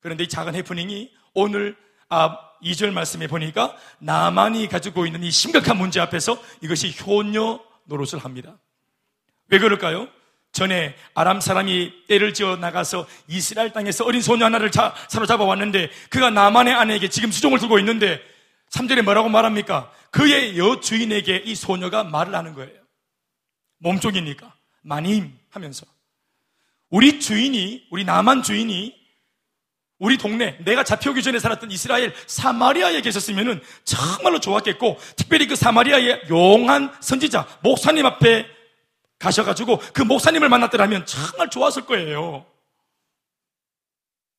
그런데 0.00 0.24
이 0.24 0.28
작은 0.28 0.54
해프닝이 0.54 1.10
오늘 1.32 1.78
아, 2.10 2.38
2절 2.62 2.92
말씀에 2.92 3.26
보니까 3.26 3.74
나만이 4.00 4.68
가지고 4.68 5.06
있는 5.06 5.22
이 5.22 5.30
심각한 5.30 5.78
문제 5.78 5.98
앞에서 5.98 6.38
이것이 6.60 6.94
효녀 7.02 7.58
노릇을 7.84 8.18
합니다. 8.18 8.58
왜 9.48 9.58
그럴까요? 9.58 10.08
전에 10.56 10.96
아람 11.14 11.40
사람이 11.40 12.06
때를 12.08 12.32
지어 12.32 12.56
나가서 12.56 13.06
이스라엘 13.28 13.72
땅에서 13.72 14.04
어린 14.04 14.22
소녀 14.22 14.46
하나를 14.46 14.70
자, 14.70 14.94
사로잡아 15.08 15.44
왔는데 15.44 15.90
그가 16.08 16.30
나만의 16.30 16.74
아내에게 16.74 17.08
지금 17.08 17.30
수종을 17.30 17.58
두고 17.58 17.78
있는데 17.78 18.20
3절에 18.70 19.02
뭐라고 19.02 19.28
말합니까? 19.28 19.92
그의 20.10 20.58
여주인에게 20.58 21.42
이 21.44 21.54
소녀가 21.54 22.04
말을 22.04 22.34
하는 22.34 22.54
거예요. 22.54 22.72
몸쪽이니까. 23.78 24.54
마님 24.82 25.38
하면서. 25.50 25.84
우리 26.88 27.20
주인이, 27.20 27.88
우리 27.90 28.04
남한 28.04 28.42
주인이 28.42 28.94
우리 29.98 30.18
동네, 30.18 30.58
내가 30.64 30.84
잡혀오기 30.84 31.22
전에 31.22 31.38
살았던 31.38 31.70
이스라엘 31.70 32.14
사마리아에 32.26 33.00
계셨으면 33.02 33.62
정말로 33.84 34.40
좋았겠고, 34.40 34.98
특별히 35.16 35.46
그 35.46 35.56
사마리아의 35.56 36.22
용한 36.28 36.94
선지자, 37.00 37.46
목사님 37.62 38.04
앞에 38.04 38.55
가셔가지고 39.18 39.78
그 39.92 40.02
목사님을 40.02 40.48
만났더라면 40.48 41.06
정말 41.06 41.50
좋았을 41.50 41.86
거예요. 41.86 42.46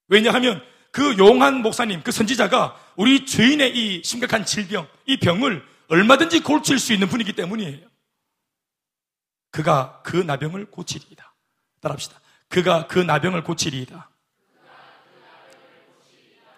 왜냐하면 0.07 0.63
그 0.91 1.17
용한 1.17 1.61
목사님, 1.61 2.01
그 2.03 2.11
선지자가 2.11 2.75
우리 2.95 3.25
주인의 3.25 3.75
이 3.75 4.03
심각한 4.03 4.45
질병, 4.45 4.87
이 5.05 5.17
병을 5.17 5.63
얼마든지 5.89 6.41
고칠 6.41 6.79
수 6.79 6.93
있는 6.93 7.07
분이기 7.07 7.33
때문이에요. 7.33 7.87
그가 9.51 10.01
그 10.03 10.17
나병을 10.17 10.71
고치리이다. 10.71 11.33
따라합시다. 11.81 12.19
그가 12.49 12.87
그 12.87 12.99
나병을 12.99 13.43
고치리이다. 13.43 14.09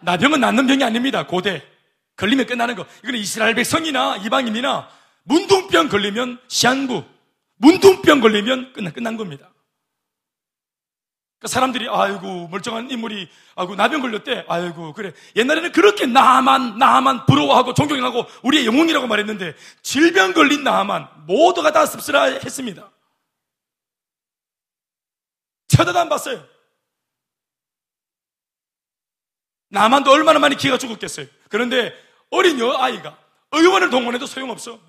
나병은 0.01 0.39
낫는 0.39 0.67
병이 0.67 0.83
아닙니다. 0.83 1.25
고대. 1.27 1.65
걸리면 2.15 2.45
끝나는 2.47 2.75
거. 2.75 2.85
이거는 3.03 3.19
이스라엘 3.19 3.55
백성이나 3.55 4.17
이방인이나 4.17 4.89
문둥병 5.23 5.89
걸리면 5.89 6.39
시한부. 6.47 7.03
문둥병 7.59 8.19
걸리면 8.19 8.73
끝난, 8.73 8.93
끝난 8.93 9.17
겁니다. 9.17 9.49
그러니까 11.39 11.53
사람들이 11.53 11.87
아이고 11.89 12.49
멀쩡한 12.49 12.91
인물이 12.91 13.29
아이고 13.55 13.75
나병 13.75 14.01
걸렸대. 14.01 14.45
아이고 14.49 14.93
그래. 14.93 15.13
옛날에는 15.37 15.71
그렇게 15.71 16.05
나만 16.05 16.77
나만 16.77 17.25
부러워하고 17.25 17.73
존경하고 17.73 18.25
우리의 18.43 18.65
영웅이라고 18.65 19.07
말했는데 19.07 19.55
질병 19.81 20.33
걸린 20.33 20.63
나만 20.63 21.07
모두가 21.27 21.71
다 21.71 21.85
씁쓸했습니다. 21.85 22.91
쳐다도 25.69 25.99
안 25.99 26.09
봤어요. 26.09 26.45
나만도 29.69 30.11
얼마나 30.11 30.39
많이 30.39 30.57
기가 30.57 30.77
죽었겠어요. 30.77 31.27
그런데 31.47 31.93
어린 32.31 32.59
여아이가 32.59 33.17
의원을 33.51 33.89
동원해도 33.89 34.25
소용없어. 34.25 34.88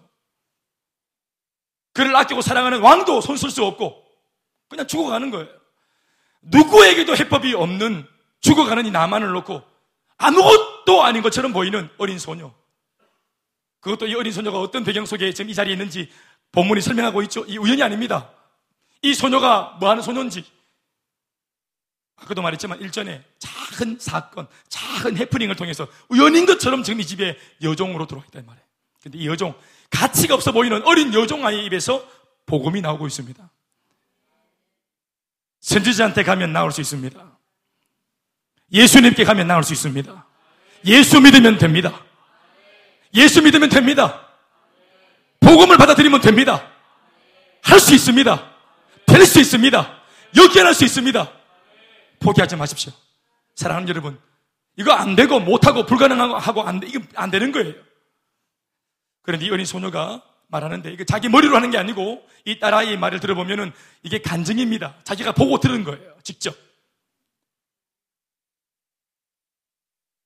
그를 2.00 2.16
아끼고 2.16 2.40
사랑하는 2.40 2.80
왕도 2.80 3.20
손쓸 3.20 3.50
수 3.50 3.62
없고 3.62 4.02
그냥 4.68 4.86
죽어가는 4.86 5.30
거예요. 5.30 5.48
누구에게도 6.40 7.14
해법이 7.14 7.52
없는 7.52 8.06
죽어가는 8.40 8.86
이 8.86 8.90
나만을 8.90 9.32
놓고 9.32 9.62
아무것도 10.16 11.02
아닌 11.02 11.20
것처럼 11.20 11.52
보이는 11.52 11.90
어린 11.98 12.18
소녀. 12.18 12.54
그것도 13.80 14.06
이 14.06 14.14
어린 14.14 14.32
소녀가 14.32 14.60
어떤 14.60 14.82
배경 14.82 15.04
속에 15.04 15.34
지금 15.34 15.50
이 15.50 15.54
자리에 15.54 15.74
있는지 15.74 16.10
본문이 16.52 16.80
설명하고 16.80 17.20
있죠. 17.22 17.44
이 17.44 17.58
우연이 17.58 17.82
아닙니다. 17.82 18.30
이 19.02 19.12
소녀가 19.12 19.76
뭐 19.78 19.90
하는 19.90 20.02
소녀인지 20.02 20.42
아까도 22.16 22.40
말했지만 22.40 22.80
일전에 22.80 23.22
작은 23.38 23.98
사건, 23.98 24.48
작은 24.68 25.18
해프닝을 25.18 25.54
통해서 25.54 25.86
우연인 26.08 26.46
것처럼 26.46 26.82
지금 26.82 27.00
이 27.00 27.06
집에 27.06 27.36
여종으로 27.62 28.06
들어와 28.06 28.24
있단 28.26 28.46
말이에요. 28.46 28.66
근데 29.02 29.18
이 29.18 29.26
여종, 29.26 29.54
가치가 29.90 30.34
없어 30.34 30.52
보이는 30.52 30.82
어린 30.84 31.12
여종 31.12 31.44
아이 31.44 31.64
입에서 31.66 32.04
복음이 32.46 32.80
나오고 32.80 33.06
있습니다. 33.06 33.50
선지자한테 35.60 36.22
가면 36.22 36.52
나올 36.52 36.72
수 36.72 36.80
있습니다. 36.80 37.38
예수님께 38.72 39.24
가면 39.24 39.46
나올 39.46 39.62
수 39.62 39.72
있습니다. 39.72 40.26
예수 40.86 41.20
믿으면 41.20 41.58
됩니다. 41.58 42.02
예수 43.14 43.42
믿으면 43.42 43.68
됩니다. 43.68 44.26
복음을 45.40 45.76
받아들이면 45.76 46.20
됩니다. 46.20 46.66
할 47.62 47.78
수 47.80 47.94
있습니다. 47.94 48.50
될 49.06 49.26
수 49.26 49.40
있습니다. 49.40 50.00
역견할 50.36 50.72
수 50.74 50.84
있습니다. 50.84 51.30
포기하지 52.20 52.56
마십시오. 52.56 52.92
사랑하는 53.56 53.88
여러분, 53.88 54.18
이거 54.76 54.92
안 54.92 55.16
되고 55.16 55.40
못하고 55.40 55.84
불가능하고 55.84 56.62
안, 56.62 56.80
이거 56.86 57.00
안 57.16 57.30
되는 57.30 57.50
거예요. 57.52 57.74
그런데 59.22 59.46
이 59.46 59.50
어린 59.50 59.66
소녀가 59.66 60.22
말하는데 60.48 60.92
이거 60.92 61.04
자기 61.04 61.28
머리로 61.28 61.54
하는 61.54 61.70
게 61.70 61.78
아니고 61.78 62.26
이 62.44 62.58
딸아이의 62.58 62.98
말을 62.98 63.20
들어보면은 63.20 63.72
이게 64.02 64.20
간증입니다. 64.20 64.96
자기가 65.04 65.32
보고 65.32 65.60
들은 65.60 65.84
거예요. 65.84 66.14
직접. 66.22 66.56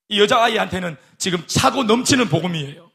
이 0.09 0.21
여자아이한테는 0.21 0.97
지금 1.19 1.47
차고 1.47 1.85
넘치는 1.85 2.29
복음이에요. 2.29 2.91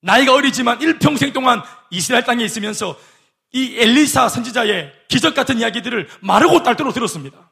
나이가 0.00 0.34
어리지만 0.34 0.80
일평생 0.80 1.32
동안 1.32 1.62
이스라엘 1.90 2.24
땅에 2.24 2.44
있으면서 2.44 2.98
이 3.52 3.76
엘리사 3.78 4.28
선지자의 4.28 4.92
기적 5.08 5.34
같은 5.34 5.58
이야기들을 5.58 6.08
마르고 6.20 6.62
딸도록 6.62 6.92
들었습니다. 6.92 7.50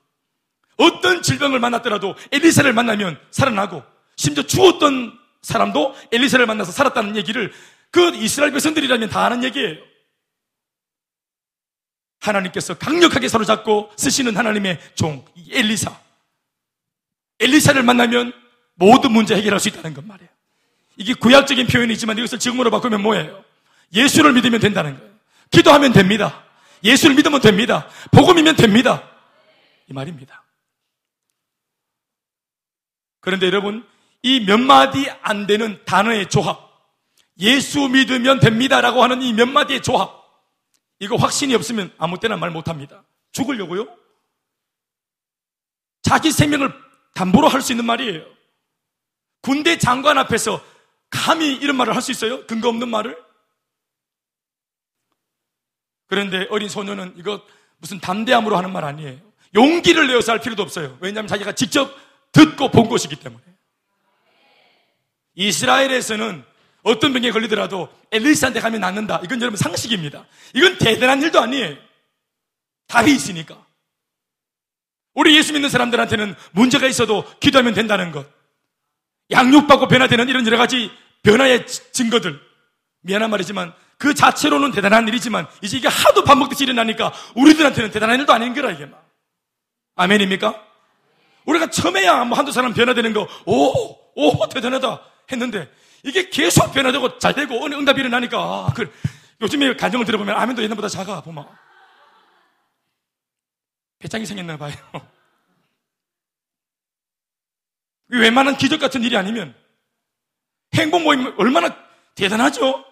어떤 0.77 1.23
질병을 1.23 1.61
만났더라도 1.61 2.15
엘리사를 2.31 2.71
만나면 2.73 3.19
살아나고 3.31 3.83
심지어 4.17 4.45
죽었던 4.45 5.19
사람도 5.43 5.95
엘리사를 6.13 6.45
만나서 6.47 6.73
살았다는 6.73 7.17
얘기를 7.17 7.53
그 7.91 8.15
이스라엘 8.15 8.53
백성들이라면 8.53 9.11
다 9.11 9.25
아는 9.25 9.45
얘기예요. 9.45 9.77
하나님께서 12.21 12.75
강력하게 12.75 13.29
사로잡고 13.29 13.93
쓰시는 13.97 14.37
하나님의 14.37 14.79
종 14.95 15.25
엘리사. 15.51 15.95
엘리사를 17.41 17.83
만나면 17.83 18.33
모든 18.75 19.13
문제 19.13 19.35
해결할 19.35 19.59
수 19.59 19.69
있다는 19.69 19.95
것 19.95 20.05
말이에요. 20.05 20.31
이게 20.97 21.15
구약적인 21.15 21.67
표현이지만 21.67 22.17
이것을 22.19 22.39
지금으로 22.39 22.71
바꾸면 22.71 23.03
뭐예요? 23.03 23.45
예수를 23.93 24.33
믿으면 24.35 24.61
된다는 24.61 24.97
거예요. 24.97 25.13
기도하면 25.51 25.93
됩니다. 25.93 26.45
예수를 26.85 27.17
믿으면 27.17 27.41
됩니다. 27.41 27.89
복음이면 28.13 28.57
됩니다. 28.57 29.09
이 29.89 29.93
말입니다. 29.93 30.43
그런데 33.21 33.47
여러분, 33.47 33.87
이 34.23 34.41
몇 34.47 34.59
마디 34.61 35.09
안 35.23 35.47
되는 35.47 35.83
단어의 35.85 36.29
조합, 36.31 36.71
예수 37.41 37.89
믿으면 37.89 38.41
됩니다라고 38.41 39.03
하는 39.03 39.21
이 39.23 39.33
몇 39.33 39.49
마디의 39.49 39.83
조합, 39.83 40.23
이거 41.01 41.17
확신이 41.17 41.55
없으면 41.55 41.93
아무 41.99 42.19
때나 42.21 42.37
말 42.37 42.51
못합니다. 42.51 43.03
죽으려고요? 43.33 43.87
자기 46.03 46.31
생명을 46.31 46.73
담보로 47.15 47.49
할 47.49 47.61
수 47.63 47.73
있는 47.73 47.85
말이에요. 47.85 48.25
군대 49.41 49.79
장관 49.79 50.19
앞에서 50.19 50.63
감히 51.11 51.55
이런 51.55 51.77
말을 51.77 51.95
할 51.95 52.03
수 52.03 52.11
있어요? 52.13 52.47
근거 52.47 52.69
없는 52.69 52.89
말을? 52.89 53.21
그런데 56.07 56.47
어린 56.51 56.69
소녀는 56.69 57.15
이거 57.17 57.43
무슨 57.79 57.99
담대함으로 57.99 58.57
하는 58.57 58.73
말 58.73 58.85
아니에요. 58.85 59.19
용기를 59.55 60.07
내어서 60.07 60.33
할 60.33 60.41
필요도 60.41 60.63
없어요. 60.63 60.97
왜냐하면 61.01 61.27
자기가 61.27 61.53
직접 61.53 61.93
듣고 62.33 62.71
본 62.71 62.89
것이기 62.89 63.17
때문에. 63.17 63.43
이스라엘에서는 65.35 66.45
어떤 66.83 67.13
병에 67.13 67.31
걸리더라도 67.31 67.89
엘리스한테 68.11 68.61
가면 68.61 68.81
낫는다. 68.81 69.21
이건 69.25 69.41
여러분 69.41 69.57
상식입니다. 69.57 70.27
이건 70.55 70.79
대단한 70.79 71.23
일도 71.23 71.41
아니에요. 71.41 71.77
답이 72.89 73.13
있으니까. 73.13 73.65
우리 75.15 75.37
예수 75.37 75.53
믿는 75.53 75.69
사람들한테는 75.69 76.35
문제가 76.53 76.87
있어도 76.87 77.25
기도하면 77.41 77.75
된다는 77.75 78.11
것. 78.13 78.27
양육받고 79.31 79.89
변화되는 79.89 80.29
이런 80.29 80.47
여러 80.47 80.57
가지 80.59 80.91
변화의 81.23 81.67
증거들. 81.67 82.41
미안한 83.03 83.31
말이지만 83.31 83.73
그 83.99 84.15
자체로는 84.15 84.73
대단한 84.73 85.07
일이지만 85.07 85.47
이제 85.61 85.77
이게 85.77 85.89
하도 85.89 86.25
반복듯이 86.25 86.65
일어나니까 86.65 87.13
우리들한테는 87.37 87.91
대단한 87.91 88.19
일도 88.21 88.33
아닌 88.33 88.55
거라 88.55 88.71
이게 88.71 88.87
막. 88.87 89.09
아멘입니까? 89.95 90.61
우리가 91.45 91.71
처음에야 91.71 92.25
뭐 92.25 92.37
한두 92.39 92.53
사람 92.53 92.73
변화되는 92.73 93.13
거, 93.13 93.29
오, 93.47 93.97
오, 94.15 94.49
대단하다 94.49 95.12
했는데 95.33 95.73
이게 96.03 96.29
계속 96.29 96.73
변화되고 96.73 97.19
잘 97.19 97.35
되고 97.35 97.65
어느 97.65 97.75
응답이 97.75 98.01
일어나니까 98.01 98.39
아, 98.39 98.73
그 98.75 98.93
요즘에 99.41 99.77
간정을 99.77 100.07
들어보면 100.07 100.37
아멘도 100.37 100.63
옛날보다 100.63 100.89
작아 100.89 101.23
보면 101.23 101.47
배짱이 103.99 104.27
생겼나 104.27 104.57
봐요. 104.57 104.75
웬만한 108.09 108.57
기적 108.57 108.81
같은 108.81 109.03
일이 109.03 109.17
아니면 109.17 109.55
행복 110.75 111.03
모임 111.03 111.35
얼마나 111.39 111.75
대단하죠? 112.15 112.85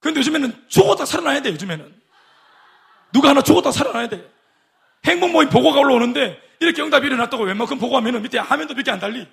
그런데 0.00 0.20
요즘에는 0.20 0.68
죽었다 0.68 1.04
살아나야 1.04 1.42
돼, 1.42 1.50
요즘에는. 1.50 2.00
누가 3.12 3.30
하나 3.30 3.42
죽었다 3.42 3.72
살아나야 3.72 4.08
돼. 4.08 4.30
행복 5.04 5.30
모임 5.30 5.48
보고가 5.48 5.80
올라오는데 5.80 6.40
이렇게 6.60 6.82
응답이 6.82 7.06
일어났다고 7.06 7.44
웬만큼 7.44 7.78
보고하면 7.78 8.22
밑에 8.22 8.38
화면도 8.38 8.74
몇개 8.74 8.90
안 8.90 8.98
달리. 8.98 9.26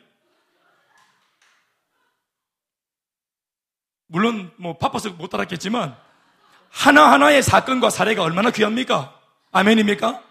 물론 4.08 4.52
뭐 4.58 4.78
바빠서 4.78 5.10
못 5.12 5.30
따랐겠지만 5.30 5.96
하나하나의 6.70 7.42
사건과 7.42 7.90
사례가 7.90 8.24
얼마나 8.24 8.52
귀합니까? 8.52 9.18
아멘입니까? 9.52 10.22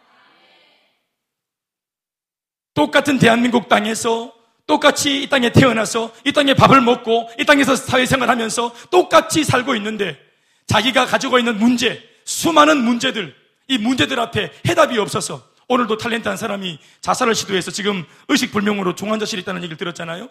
똑같은 2.75 3.19
대한민국 3.19 3.69
땅에서 3.69 4.33
똑같이 4.67 5.23
이 5.23 5.29
땅에 5.29 5.53
태어나서 5.53 6.13
이 6.25 6.33
땅에 6.33 6.55
밥을 6.55 6.81
먹고 6.81 7.31
이 7.39 7.45
땅에서 7.45 7.77
사회생활 7.77 8.29
하면서 8.31 8.75
똑같이 8.91 9.45
살고 9.45 9.75
있는데 9.77 10.19
자기가 10.67 11.07
가지고 11.07 11.39
있는 11.39 11.59
문제, 11.59 12.03
수많은 12.25 12.83
문제들, 12.83 13.35
이 13.69 13.79
문제들 13.79 14.19
앞에 14.19 14.53
해답이 14.67 14.99
없어서 14.99 15.43
오늘도 15.69 15.97
탤런트한 15.97 16.37
사람이 16.37 16.79
자살을 17.01 17.35
시도해서 17.35 17.71
지금 17.71 18.05
의식불명으로 18.29 18.95
중환자실에 18.95 19.43
있다는 19.43 19.63
얘기를 19.63 19.77
들었잖아요. 19.77 20.29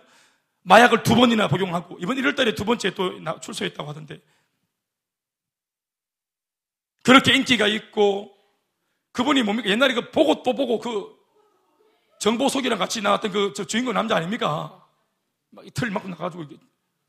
마약을 0.64 1.04
두 1.04 1.16
번이나 1.16 1.48
복용하고 1.48 1.98
이번 2.00 2.18
1월 2.18 2.36
달에 2.36 2.56
두 2.56 2.66
번째 2.66 2.94
또 2.94 3.12
출소했다고 3.42 3.90
하던데 3.90 4.22
그렇게 7.04 7.36
인기가 7.36 7.68
있고 7.68 8.36
그분이 9.12 9.44
뭡니까? 9.44 9.70
옛날에 9.70 9.94
그 9.94 10.10
보고 10.12 10.42
또 10.42 10.56
보고 10.56 10.80
그 10.80 11.16
정보 12.20 12.50
속이랑 12.50 12.80
같이 12.80 13.02
나왔던 13.02 13.32
그 13.32 13.54
주인공 13.68 13.94
남자 13.94 14.16
아닙니까? 14.16 14.82
막 15.50 15.66
이틀 15.68 15.92
맞고 15.92 16.08
나가지고 16.08 16.46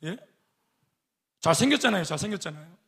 예? 0.02 0.16
잘생겼잖아요. 1.40 2.04
잘생겼잖아요. 2.04 2.84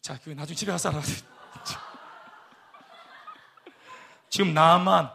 자, 0.00 0.20
그 0.22 0.30
나중에 0.30 0.54
집에 0.54 0.70
가서 0.70 0.90
알아. 0.90 1.00
지금 4.30 4.54
나만 4.54 5.10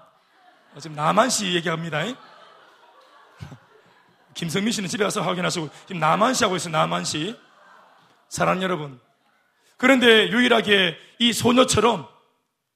지금 0.80 0.96
나만 0.96 1.30
씨 1.30 1.54
얘기합니다. 1.56 2.00
김성민 4.34 4.72
씨는 4.72 4.90
집에 4.90 5.04
가서 5.04 5.22
확인하시고 5.22 5.70
지금 5.88 6.00
나만 6.00 6.34
씨 6.34 6.44
하고 6.44 6.56
있어요. 6.56 7.04
씨. 7.04 7.36
사랑하는 8.30 8.64
여러분. 8.64 9.00
그런데 9.78 10.30
유일하게 10.30 10.98
이 11.20 11.34
소녀처럼 11.34 12.08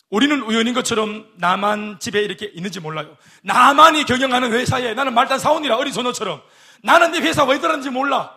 우리는 0.10 0.42
우연인 0.42 0.74
것처럼 0.74 1.28
나만 1.38 2.00
집에 2.00 2.22
이렇게 2.22 2.46
있는지 2.54 2.80
몰라요. 2.80 3.18
나만이 3.44 4.06
경영하는 4.06 4.52
회사에 4.54 4.94
나는 4.94 5.14
말단 5.14 5.40
사원이라 5.40 5.76
어린 5.78 5.92
소녀처럼 5.92 6.42
나는 6.84 7.12
네 7.12 7.20
회사 7.20 7.44
왜 7.46 7.60
들었는지 7.60 7.90
몰라. 7.90 8.32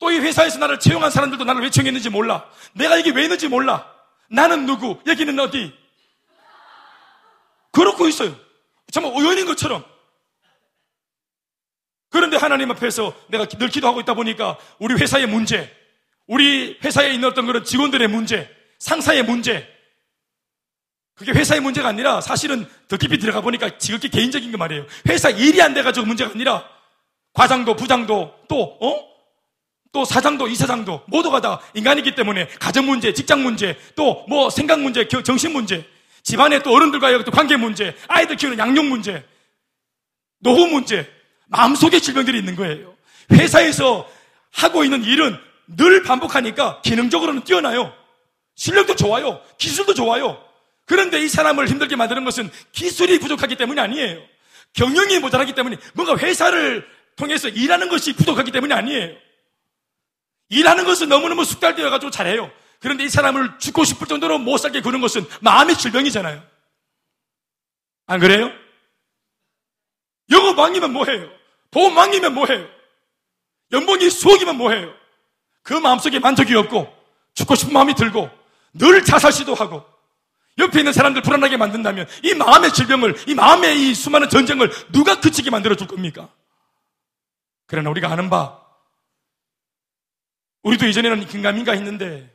또 0.00 0.10
이 0.10 0.18
회사에서 0.18 0.58
나를 0.58 0.78
채용한 0.78 1.10
사람들도 1.10 1.44
나를 1.44 1.62
왜 1.62 1.70
채용했는지 1.70 2.10
몰라. 2.10 2.44
내가 2.74 2.98
여기 2.98 3.10
왜 3.10 3.22
있는지 3.22 3.48
몰라. 3.48 3.90
나는 4.28 4.66
누구? 4.66 5.00
여기는 5.06 5.38
어디? 5.40 5.72
그렇고 7.72 8.06
있어요. 8.08 8.34
정말 8.92 9.12
우연인 9.12 9.46
것처럼. 9.46 9.84
그런데 12.14 12.36
하나님 12.36 12.70
앞에서 12.70 13.12
내가 13.26 13.44
늘 13.44 13.68
기도하고 13.68 14.00
있다 14.00 14.14
보니까 14.14 14.56
우리 14.78 14.94
회사의 14.94 15.26
문제, 15.26 15.68
우리 16.28 16.78
회사에 16.84 17.12
있는 17.12 17.28
어떤 17.28 17.44
그런 17.44 17.64
직원들의 17.64 18.06
문제, 18.06 18.48
상사의 18.78 19.24
문제, 19.24 19.68
그게 21.16 21.32
회사의 21.32 21.60
문제가 21.60 21.88
아니라 21.88 22.20
사실은 22.20 22.68
더 22.86 22.96
깊이 22.96 23.18
들어가 23.18 23.40
보니까 23.40 23.78
지극히 23.78 24.10
개인적인 24.10 24.52
거 24.52 24.58
말이에요. 24.58 24.86
회사 25.08 25.28
일이 25.28 25.60
안 25.60 25.74
돼가지고 25.74 26.06
문제가 26.06 26.30
아니라 26.30 26.64
과장도 27.32 27.74
부장도 27.74 28.34
또, 28.48 28.78
어? 28.80 29.08
또 29.90 30.04
사장도 30.04 30.46
이사장도 30.46 31.02
모두가 31.08 31.40
다 31.40 31.60
인간이기 31.74 32.14
때문에 32.14 32.46
가정 32.60 32.86
문제, 32.86 33.12
직장 33.12 33.42
문제, 33.42 33.76
또 33.96 34.24
뭐 34.28 34.50
생각 34.50 34.78
문제, 34.80 35.08
정신 35.08 35.52
문제, 35.52 35.84
집안에 36.22 36.60
또 36.60 36.72
어른들과의 36.72 37.24
또 37.24 37.32
관계 37.32 37.56
문제, 37.56 37.96
아이들 38.06 38.36
키우는 38.36 38.56
양육 38.56 38.84
문제, 38.84 39.24
노후 40.38 40.68
문제, 40.68 41.12
마음속에 41.46 42.00
질병들이 42.00 42.38
있는 42.38 42.56
거예요. 42.56 42.94
회사에서 43.32 44.08
하고 44.52 44.84
있는 44.84 45.04
일은 45.04 45.38
늘 45.66 46.02
반복하니까 46.02 46.82
기능적으로는 46.82 47.44
뛰어나요. 47.44 47.92
실력도 48.54 48.96
좋아요. 48.96 49.40
기술도 49.58 49.94
좋아요. 49.94 50.42
그런데 50.86 51.22
이 51.22 51.28
사람을 51.28 51.68
힘들게 51.68 51.96
만드는 51.96 52.24
것은 52.24 52.50
기술이 52.72 53.18
부족하기 53.18 53.56
때문이 53.56 53.80
아니에요. 53.80 54.20
경영이 54.74 55.18
모자라기 55.20 55.54
때문에 55.54 55.76
뭔가 55.94 56.16
회사를 56.16 56.86
통해서 57.16 57.48
일하는 57.48 57.88
것이 57.88 58.12
부족하기 58.14 58.50
때문이 58.50 58.72
아니에요. 58.72 59.16
일하는 60.50 60.84
것은 60.84 61.08
너무너무 61.08 61.44
숙달되어가지고 61.44 62.10
잘해요. 62.10 62.50
그런데 62.80 63.04
이 63.04 63.08
사람을 63.08 63.58
죽고 63.58 63.84
싶을 63.84 64.06
정도로 64.06 64.38
못 64.38 64.58
살게 64.58 64.82
구는 64.82 65.00
것은 65.00 65.24
마음의 65.40 65.78
질병이잖아요. 65.78 66.42
안 68.06 68.20
그래요? 68.20 68.50
영어 70.30 70.52
망이면 70.52 70.92
뭐해요? 70.92 71.30
보험 71.74 71.92
망이면 71.92 72.34
뭐해요? 72.34 72.68
연봉이 73.72 74.08
수억이면 74.08 74.56
뭐해요? 74.56 74.94
그 75.62 75.74
마음속에 75.74 76.20
만족이 76.20 76.54
없고 76.54 76.86
죽고 77.34 77.56
싶은 77.56 77.72
마음이 77.72 77.94
들고 77.94 78.30
늘 78.74 79.04
자살 79.04 79.32
시도하고 79.32 79.84
옆에 80.58 80.78
있는 80.78 80.92
사람들 80.92 81.22
불안하게 81.22 81.56
만든다면 81.56 82.06
이 82.22 82.34
마음의 82.34 82.72
질병을, 82.72 83.16
이 83.26 83.34
마음의 83.34 83.90
이 83.90 83.94
수많은 83.94 84.28
전쟁을 84.28 84.70
누가 84.92 85.18
그치게 85.18 85.50
만들어 85.50 85.74
줄 85.74 85.88
겁니까? 85.88 86.32
그러나 87.66 87.90
우리가 87.90 88.08
아는 88.08 88.30
바, 88.30 88.60
우리도 90.62 90.86
이전에는 90.86 91.26
긴가민가 91.26 91.72
했는데, 91.72 92.32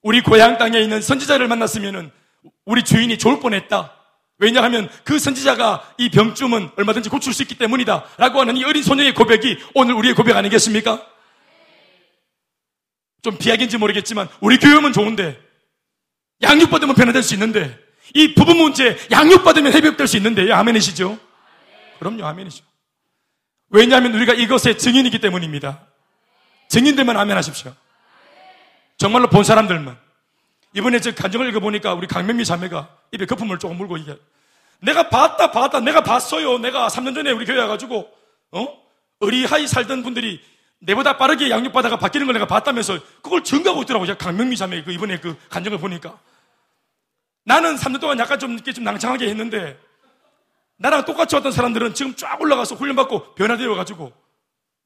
우리 0.00 0.22
고향 0.22 0.56
땅에 0.56 0.80
있는 0.80 1.02
선지자를 1.02 1.48
만났으면 1.48 2.10
우리 2.64 2.82
주인이 2.82 3.18
좋을 3.18 3.40
뻔했다. 3.40 3.99
왜냐하면 4.40 4.88
그 5.04 5.18
선지자가 5.18 5.94
이 5.98 6.08
병쯤은 6.08 6.70
얼마든지 6.76 7.10
고칠 7.10 7.34
수 7.34 7.42
있기 7.42 7.56
때문이다. 7.56 8.04
라고 8.16 8.40
하는 8.40 8.56
이 8.56 8.64
어린 8.64 8.82
소녀의 8.82 9.14
고백이 9.14 9.58
오늘 9.74 9.94
우리의 9.94 10.14
고백 10.14 10.34
아니겠습니까? 10.34 11.06
좀 13.22 13.36
비약인지 13.36 13.76
모르겠지만 13.76 14.28
우리 14.40 14.56
교육은 14.56 14.94
좋은데 14.94 15.38
양육받으면 16.40 16.94
변화될 16.94 17.22
수 17.22 17.34
있는데 17.34 17.78
이 18.14 18.34
부부 18.34 18.54
문제 18.54 18.98
양육받으면 19.10 19.74
회복될 19.74 20.08
수 20.08 20.16
있는데 20.16 20.50
아멘이시죠? 20.50 21.18
그럼요 21.98 22.24
아멘이죠. 22.24 22.64
왜냐하면 23.68 24.14
우리가 24.14 24.32
이것의 24.32 24.78
증인이기 24.78 25.18
때문입니다. 25.18 25.86
증인들만 26.70 27.14
아멘 27.14 27.36
하십시오. 27.36 27.74
정말로 28.96 29.28
본 29.28 29.44
사람들만. 29.44 29.98
이번에 30.72 31.00
저 31.00 31.14
간정을 31.14 31.48
읽어보니까 31.50 31.92
우리 31.92 32.06
강명미 32.06 32.46
자매가 32.46 32.88
입에 33.12 33.26
거품을 33.26 33.58
조금 33.58 33.76
물고 33.76 33.98
내가 34.82 35.08
봤다 35.08 35.50
봤다 35.50 35.80
내가 35.80 36.02
봤어요. 36.02 36.58
내가 36.58 36.88
3년 36.88 37.14
전에 37.14 37.30
우리 37.30 37.44
교회 37.46 37.58
와가지고 37.58 38.10
어? 38.52 38.82
어리하이 39.20 39.66
살던 39.66 40.02
분들이 40.02 40.40
내보다 40.80 41.16
빠르게 41.18 41.50
양육받아가 41.50 41.98
바뀌는 41.98 42.26
걸 42.26 42.32
내가 42.34 42.46
봤다면서 42.46 42.98
그걸 43.22 43.44
증가하고 43.44 43.82
있더라고요. 43.82 44.16
강명미 44.16 44.56
자매 44.56 44.82
그 44.82 44.92
이번에 44.92 45.18
그 45.20 45.36
간정을 45.50 45.78
보니까. 45.78 46.18
나는 47.44 47.76
3년 47.76 48.00
동안 48.00 48.18
약간 48.18 48.38
좀 48.38 48.52
이렇게 48.52 48.72
좀 48.72 48.84
낭창하게 48.84 49.28
했는데 49.28 49.78
나랑 50.76 51.04
똑같이 51.04 51.34
왔던 51.34 51.52
사람들은 51.52 51.94
지금 51.94 52.14
쫙 52.16 52.40
올라가서 52.40 52.74
훈련받고 52.76 53.34
변화되어 53.34 53.74
가지고 53.74 54.12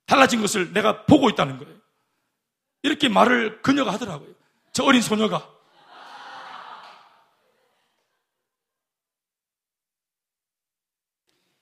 달라진 0.06 0.40
것을 0.40 0.72
내가 0.72 1.04
보고 1.06 1.30
있다는 1.30 1.58
거예요. 1.58 1.74
이렇게 2.82 3.08
말을 3.08 3.62
그녀가 3.62 3.92
하더라고요. 3.92 4.30
저 4.72 4.84
어린 4.84 5.00
소녀가. 5.00 5.48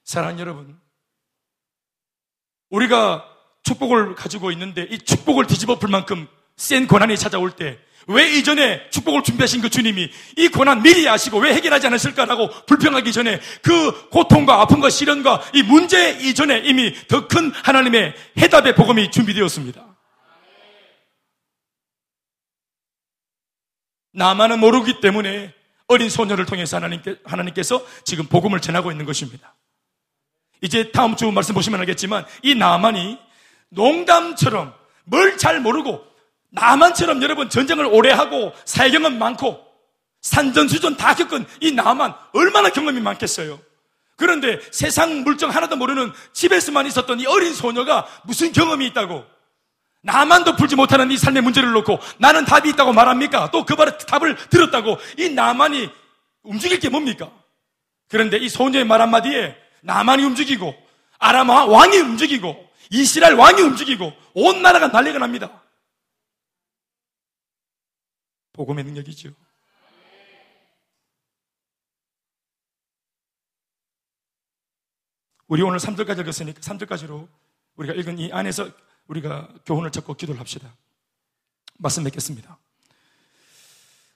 사랑하는 0.05 0.40
여러분, 0.40 0.80
우리가 2.70 3.28
축복을 3.62 4.14
가지고 4.14 4.50
있는데 4.53 4.86
이 4.90 4.98
축복을 4.98 5.46
뒤집어 5.46 5.78
풀 5.78 5.90
만큼 5.90 6.26
센 6.57 6.86
고난이 6.86 7.16
찾아올 7.16 7.53
때 7.53 7.78
왜 8.09 8.36
이전에 8.36 8.90
축복을 8.90 9.22
준비하신 9.22 9.61
그 9.61 9.70
주님이 9.70 10.11
이 10.36 10.48
고난 10.48 10.82
미리 10.82 11.09
아시고 11.09 11.38
왜 11.38 11.55
해결하지 11.55 11.86
않았을까라고 11.86 12.48
불평하기 12.66 13.12
전에 13.12 13.40
그 13.62 14.09
고통과 14.09 14.61
아픔과 14.62 14.90
시련과 14.90 15.42
이 15.55 15.62
문제 15.62 16.18
이전에 16.20 16.62
이미 16.64 16.92
더 17.09 17.28
큰 17.28 17.53
하나님의 17.53 18.14
해답의 18.38 18.74
복음이 18.74 19.11
준비되었습니다. 19.11 19.86
나만은 24.14 24.59
모르기 24.59 25.00
때문에 25.00 25.55
어린 25.86 26.11
소녀를 26.11 26.44
통해서 26.44 26.76
하나님께, 26.76 27.20
하나님께서 27.24 27.86
지금 28.05 28.26
복음을 28.26 28.61
전하고 28.61 28.90
있는 28.90 29.07
것입니다. 29.07 29.55
이제 30.62 30.90
다음 30.92 31.16
주 31.16 31.30
말씀 31.30 31.54
보시면 31.54 31.80
알겠지만 31.80 32.24
이 32.42 32.54
나만이 32.54 33.18
농담처럼 33.68 34.72
뭘 35.04 35.36
잘 35.36 35.60
모르고 35.60 36.04
나만처럼 36.50 37.22
여러분 37.22 37.50
전쟁을 37.50 37.86
오래 37.86 38.10
하고 38.12 38.52
사회경험 38.64 39.18
많고 39.18 39.60
산전수전 40.20 40.96
다 40.96 41.14
겪은 41.14 41.44
이 41.60 41.72
나만 41.72 42.14
얼마나 42.32 42.70
경험이 42.70 43.00
많겠어요. 43.00 43.58
그런데 44.16 44.60
세상 44.70 45.24
물정 45.24 45.50
하나도 45.50 45.76
모르는 45.76 46.12
집에서만 46.32 46.86
있었던 46.86 47.18
이 47.18 47.26
어린 47.26 47.54
소녀가 47.54 48.06
무슨 48.24 48.52
경험이 48.52 48.86
있다고 48.88 49.24
나만도 50.02 50.56
풀지 50.56 50.76
못하는 50.76 51.10
이 51.10 51.16
삶의 51.16 51.42
문제를 51.42 51.72
놓고 51.72 51.98
나는 52.18 52.44
답이 52.44 52.68
있다고 52.70 52.92
말합니까? 52.92 53.50
또그 53.50 53.74
답을 54.06 54.36
들었다고 54.50 54.98
이 55.18 55.30
나만이 55.30 55.90
움직일 56.42 56.78
게 56.78 56.88
뭡니까? 56.88 57.30
그런데 58.08 58.36
이 58.36 58.48
소녀의 58.48 58.84
말 58.84 59.00
한마디에 59.00 59.56
나만이 59.83 60.24
움직이고 60.24 60.74
아라마 61.18 61.64
왕이 61.64 61.99
움직이고 61.99 62.70
이스라엘 62.91 63.35
왕이 63.35 63.61
움직이고 63.62 64.12
온 64.35 64.62
나라가 64.62 64.89
난리가 64.89 65.18
납니다. 65.18 65.62
복음의 68.53 68.85
능력이죠. 68.85 69.33
우리 75.49 75.62
오늘 75.62 75.78
3절까지 75.78 76.20
읽었으니까 76.20 76.61
3절까지로 76.61 77.28
우리가 77.76 77.95
읽은 77.95 78.18
이 78.18 78.33
안에서 78.33 78.70
우리가 79.07 79.49
교훈을 79.66 79.91
찾고 79.91 80.14
기도를 80.14 80.41
합시다. 80.41 80.74
말씀 81.78 82.05
맺겠습니다. 82.05 82.59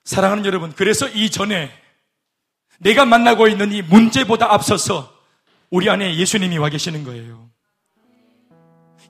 사랑하는 0.04 0.46
여러분, 0.46 0.72
그래서 0.72 1.08
이전에 1.08 1.70
내가 2.78 3.04
만나고 3.04 3.48
있는 3.48 3.72
이 3.72 3.82
문제보다 3.82 4.52
앞서서 4.52 5.15
우리 5.70 5.88
안에 5.90 6.16
예수님이 6.16 6.58
와 6.58 6.68
계시는 6.68 7.04
거예요. 7.04 7.48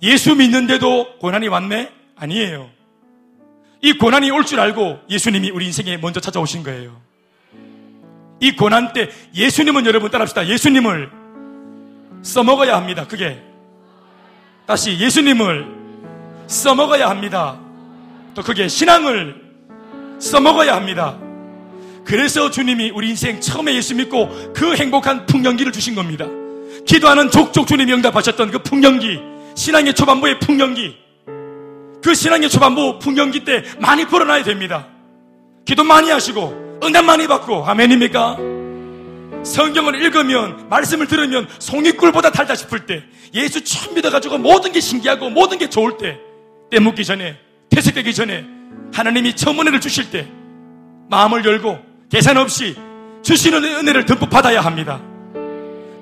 예수 0.02 0.34
믿는데도 0.34 1.18
고난이 1.18 1.48
왔네? 1.48 1.90
아니에요. 2.16 2.70
이 3.82 3.92
고난이 3.92 4.30
올 4.30 4.44
줄 4.44 4.58
알고 4.60 5.00
예수님이 5.08 5.50
우리 5.50 5.66
인생에 5.66 5.96
먼저 5.98 6.20
찾아오신 6.20 6.62
거예요. 6.62 7.00
이 8.40 8.54
고난 8.56 8.92
때 8.92 9.10
예수님은 9.34 9.86
여러분 9.86 10.10
따라합시다. 10.10 10.46
예수님을 10.48 11.10
써먹어야 12.22 12.76
합니다. 12.76 13.06
그게 13.06 13.40
다시 14.66 14.98
예수님을 14.98 15.66
써먹어야 16.46 17.08
합니다. 17.08 17.58
또 18.34 18.42
그게 18.42 18.68
신앙을 18.68 19.42
써먹어야 20.18 20.74
합니다. 20.74 21.18
그래서 22.04 22.50
주님이 22.50 22.90
우리 22.90 23.10
인생 23.10 23.40
처음에 23.40 23.74
예수 23.74 23.94
믿고 23.94 24.52
그 24.52 24.76
행복한 24.76 25.26
풍년기를 25.26 25.72
주신 25.72 25.94
겁니다. 25.94 26.26
기도하는 26.86 27.30
족족 27.30 27.66
주님이 27.66 27.92
응답하셨던 27.94 28.50
그 28.50 28.58
풍년기, 28.60 29.20
신앙의 29.54 29.94
초반부의 29.94 30.38
풍년기, 30.40 30.96
그 32.02 32.14
신앙의 32.14 32.48
초반부 32.48 32.98
풍년기 33.00 33.44
때 33.44 33.64
많이 33.78 34.06
풀어놔야 34.06 34.44
됩니다. 34.44 34.86
기도 35.64 35.82
많이 35.82 36.10
하시고 36.10 36.80
응답 36.84 37.04
많이 37.04 37.26
받고 37.26 37.66
아멘입니까? 37.66 38.36
성경을 39.44 40.00
읽으면 40.00 40.68
말씀을 40.68 41.06
들으면 41.06 41.48
송이꿀보다 41.58 42.30
달다 42.30 42.54
싶을 42.54 42.86
때 42.86 43.02
예수 43.34 43.62
처음 43.64 43.94
믿어가지고 43.94 44.38
모든 44.38 44.72
게 44.72 44.80
신기하고 44.80 45.30
모든 45.30 45.58
게 45.58 45.68
좋을 45.68 45.96
때 45.98 46.18
때 46.70 46.80
묻기 46.80 47.04
전에 47.04 47.38
퇴색되기 47.70 48.14
전에 48.14 48.44
하나님이 48.92 49.34
처음 49.36 49.60
은혜를 49.60 49.80
주실 49.80 50.10
때 50.10 50.26
마음을 51.08 51.44
열고 51.44 51.78
계산 52.10 52.36
없이 52.36 52.76
주시는 53.22 53.62
은혜를 53.64 54.06
듬뿍 54.06 54.30
받아야 54.30 54.60
합니다. 54.60 55.00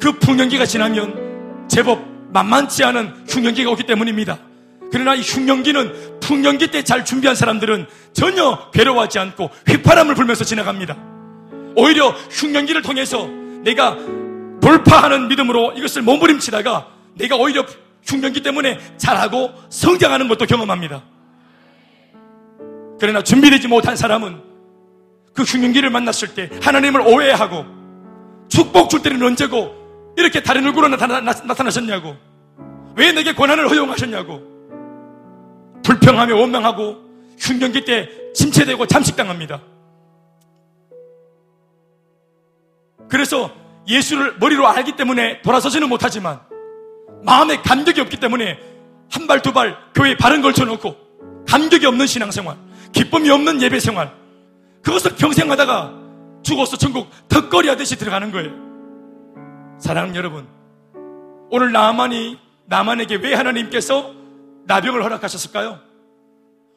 그 0.04 0.12
풍년기가 0.18 0.66
지나면 0.66 1.66
제법 1.66 2.04
만만치 2.30 2.84
않은 2.84 3.24
흉년기가 3.26 3.70
오기 3.70 3.84
때문입니다. 3.84 4.38
그러나 4.92 5.14
이 5.14 5.22
흉년기는 5.22 6.20
풍년기 6.20 6.66
때 6.66 6.82
잘 6.82 7.06
준비한 7.06 7.34
사람들은 7.34 7.86
전혀 8.12 8.70
괴로워하지 8.70 9.18
않고 9.18 9.48
휘파람을 9.66 10.14
불면서 10.14 10.44
지나갑니다. 10.44 10.94
오히려 11.74 12.10
흉년기를 12.30 12.82
통해서 12.82 13.26
내가 13.62 13.96
돌파하는 14.60 15.28
믿음으로 15.28 15.72
이것을 15.72 16.02
몸부림치다가 16.02 16.86
내가 17.14 17.36
오히려 17.36 17.64
흉년기 18.04 18.42
때문에 18.42 18.78
잘하고 18.98 19.52
성장하는 19.70 20.28
것도 20.28 20.44
경험합니다. 20.44 21.02
그러나 23.00 23.22
준비되지 23.22 23.68
못한 23.68 23.96
사람은 23.96 24.38
그 25.32 25.44
흉년기를 25.44 25.88
만났을 25.88 26.34
때 26.34 26.50
하나님을 26.60 27.00
오해하고 27.00 27.64
축복 28.50 28.90
줄 28.90 29.00
때는 29.00 29.22
언제고 29.22 29.83
이렇게 30.16 30.42
다른 30.42 30.66
얼굴로 30.66 30.88
나타나, 30.88 31.20
나타나셨냐고 31.20 32.16
왜 32.96 33.12
내게 33.12 33.34
고난을 33.34 33.68
허용하셨냐고 33.68 34.54
불평하며 35.82 36.36
원망하고 36.36 36.96
흉년기 37.38 37.84
때 37.84 38.08
침체되고 38.34 38.86
잠식당합니다. 38.86 39.60
그래서 43.08 43.52
예수를 43.86 44.38
머리로 44.38 44.66
알기 44.66 44.96
때문에 44.96 45.42
돌아서지는 45.42 45.88
못하지만 45.88 46.40
마음에 47.22 47.56
감격이 47.60 48.00
없기 48.00 48.18
때문에 48.18 48.58
한 49.10 49.26
발, 49.26 49.42
두발 49.42 49.76
교회에 49.94 50.16
발은 50.16 50.42
걸쳐놓고 50.42 50.96
감격이 51.46 51.86
없는 51.86 52.06
신앙생활, 52.06 52.56
기쁨이 52.92 53.30
없는 53.30 53.60
예배생활, 53.60 54.12
그것을 54.82 55.16
평생 55.16 55.50
하다가 55.50 55.92
죽어서 56.42 56.76
천국 56.76 57.10
턱걸이 57.28 57.68
하듯이 57.68 57.96
들어가는 57.96 58.30
거예요. 58.32 58.63
사랑하는 59.78 60.14
여러분, 60.16 60.46
오늘 61.50 61.72
나만이, 61.72 62.38
나만에게 62.66 63.16
왜 63.16 63.34
하나님께서 63.34 64.12
나병을 64.66 65.02
허락하셨을까요? 65.04 65.78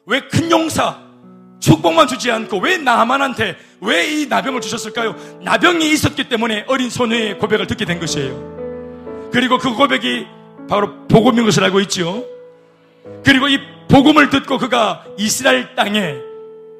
왜 0.06 0.20
큰 0.28 0.50
용사, 0.50 0.98
축복만 1.60 2.06
주지 2.06 2.30
않고 2.30 2.58
왜 2.58 2.76
나만한테 2.76 3.56
왜 3.80 4.08
이 4.08 4.26
나병을 4.26 4.60
주셨을까요? 4.60 5.14
나병이 5.42 5.90
있었기 5.92 6.28
때문에 6.28 6.64
어린 6.68 6.90
소녀의 6.90 7.38
고백을 7.38 7.66
듣게 7.66 7.84
된 7.84 7.98
것이에요. 8.00 9.30
그리고 9.32 9.58
그 9.58 9.74
고백이 9.74 10.26
바로 10.68 11.06
복음인 11.08 11.44
것을 11.44 11.64
알고 11.64 11.80
있죠. 11.80 12.24
그리고 13.24 13.48
이 13.48 13.58
복음을 13.88 14.30
듣고 14.30 14.58
그가 14.58 15.04
이스라엘 15.18 15.74
땅에 15.74 16.14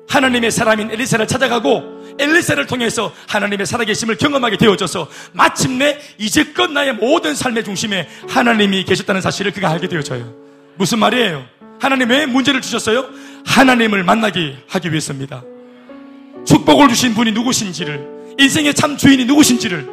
하나님의 0.08 0.50
사람인 0.50 0.90
엘리사를 0.90 1.26
찾아가고 1.26 2.16
엘리사를 2.18 2.66
통해서 2.66 3.12
하나님의 3.28 3.66
살아계심을 3.66 4.16
경험하게 4.16 4.56
되어져서 4.56 5.08
마침내 5.32 5.98
이제껏 6.18 6.70
나의 6.70 6.94
모든 6.94 7.34
삶의 7.34 7.64
중심에 7.64 8.08
하나님이 8.28 8.84
계셨다는 8.84 9.20
사실을 9.20 9.52
그가 9.52 9.70
알게 9.70 9.88
되어져요. 9.88 10.34
무슨 10.76 10.98
말이에요? 10.98 11.44
하나님 11.80 12.10
왜 12.10 12.26
문제를 12.26 12.60
주셨어요? 12.60 13.06
하나님을 13.46 14.02
만나게 14.02 14.56
하기 14.68 14.90
위해서입니다. 14.90 15.42
축복을 16.44 16.88
주신 16.88 17.14
분이 17.14 17.32
누구신지를, 17.32 18.34
인생의 18.38 18.74
참 18.74 18.96
주인이 18.96 19.24
누구신지를, 19.26 19.86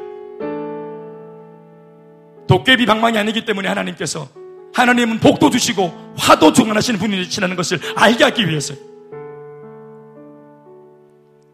도깨비 2.48 2.86
방망이 2.86 3.18
아니기 3.18 3.46
때문에 3.46 3.68
하나님께서 3.68 4.30
하나님은 4.74 5.20
복도 5.20 5.50
주시고 5.50 6.14
화도 6.18 6.54
중간하시는 6.54 7.00
분이시라는 7.00 7.56
것을 7.56 7.80
알게 7.96 8.24
하기 8.26 8.48
위해서 8.48 8.74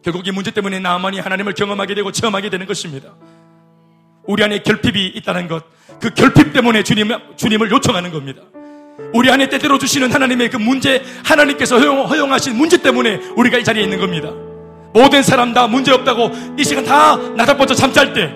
결국 0.02 0.26
이 0.26 0.32
문제 0.32 0.50
때문에 0.50 0.80
나만이 0.80 1.20
하나님을 1.20 1.54
경험하게 1.54 1.94
되고 1.94 2.10
체험하게 2.10 2.50
되는 2.50 2.66
것입니다. 2.66 3.10
우리 4.24 4.42
안에 4.42 4.62
결핍이 4.62 5.08
있다는 5.16 5.48
것, 5.48 5.64
그 6.00 6.10
결핍 6.10 6.52
때문에 6.52 6.82
주님, 6.82 7.10
주님을 7.36 7.70
요청하는 7.70 8.10
겁니다. 8.12 8.42
우리 9.14 9.30
안에 9.30 9.48
때때로 9.48 9.78
주시는 9.78 10.12
하나님의 10.12 10.50
그 10.50 10.56
문제, 10.56 11.02
하나님께서 11.24 11.78
허용, 11.78 12.32
하신 12.32 12.56
문제 12.56 12.82
때문에 12.82 13.16
우리가 13.36 13.58
이 13.58 13.64
자리에 13.64 13.82
있는 13.82 13.98
겁니다. 13.98 14.30
모든 14.92 15.22
사람 15.22 15.54
다 15.54 15.66
문제 15.66 15.92
없다고 15.92 16.30
이 16.58 16.64
시간 16.64 16.84
다 16.84 17.16
나다뻗어 17.16 17.74
잠잘 17.74 18.12
때, 18.12 18.32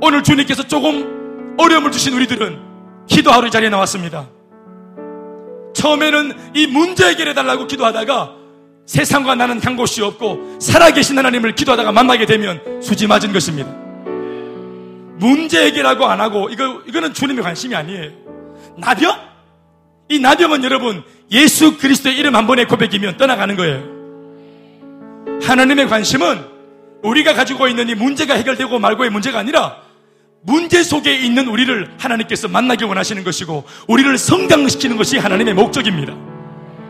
오늘 0.00 0.22
주님께서 0.22 0.62
조금 0.64 1.54
어려움을 1.58 1.90
주신 1.90 2.12
우리들은 2.14 2.58
기도하러 3.06 3.48
이 3.48 3.50
자리에 3.50 3.68
나왔습니다. 3.68 4.28
처음에는 5.74 6.52
이 6.54 6.66
문제 6.66 7.08
해결해달라고 7.08 7.66
기도하다가 7.66 8.43
세상과 8.86 9.34
나는 9.34 9.60
간 9.60 9.76
곳이 9.76 10.02
없고 10.02 10.58
살아계신 10.60 11.16
하나님을 11.16 11.54
기도하다가 11.54 11.92
만나게 11.92 12.26
되면 12.26 12.60
수지 12.82 13.06
맞은 13.06 13.32
것입니다. 13.32 13.70
문제 15.16 15.64
해결하고 15.66 16.06
안 16.06 16.20
하고 16.20 16.48
이거, 16.50 16.82
이거는 16.86 17.14
주님의 17.14 17.42
관심이 17.42 17.74
아니에요. 17.74 18.10
나병? 18.76 19.16
이 20.10 20.18
나병은 20.18 20.64
여러분 20.64 21.02
예수 21.30 21.78
그리스도의 21.78 22.16
이름 22.16 22.36
한 22.36 22.46
번의 22.46 22.66
고백이면 22.66 23.16
떠나가는 23.16 23.56
거예요. 23.56 23.94
하나님의 25.42 25.88
관심은 25.88 26.44
우리가 27.02 27.34
가지고 27.34 27.68
있는 27.68 27.88
이 27.88 27.94
문제가 27.94 28.34
해결되고 28.34 28.78
말고의 28.78 29.10
문제가 29.10 29.38
아니라 29.38 29.76
문제 30.42 30.82
속에 30.82 31.14
있는 31.14 31.48
우리를 31.48 31.94
하나님께서 31.98 32.48
만나기 32.48 32.84
원하시는 32.84 33.24
것이고 33.24 33.64
우리를 33.88 34.18
성장시키는 34.18 34.98
것이 34.98 35.16
하나님의 35.16 35.54
목적입니다. 35.54 36.33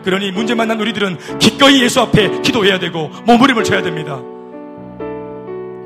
그러니 0.05 0.31
문제 0.31 0.53
만난 0.53 0.79
우리들은 0.79 1.39
기꺼이 1.39 1.81
예수 1.81 1.99
앞에 1.99 2.41
기도해야 2.41 2.77
되고 2.77 3.07
몸부림을 3.25 3.63
쳐야 3.63 3.81
됩니다. 3.81 4.21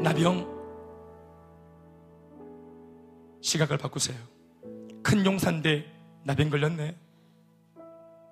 나병 0.03 0.45
시각을 3.41 3.77
바꾸세요. 3.77 4.17
큰 5.01 5.25
용사인데 5.25 5.85
나병 6.25 6.49
걸렸네. 6.49 6.97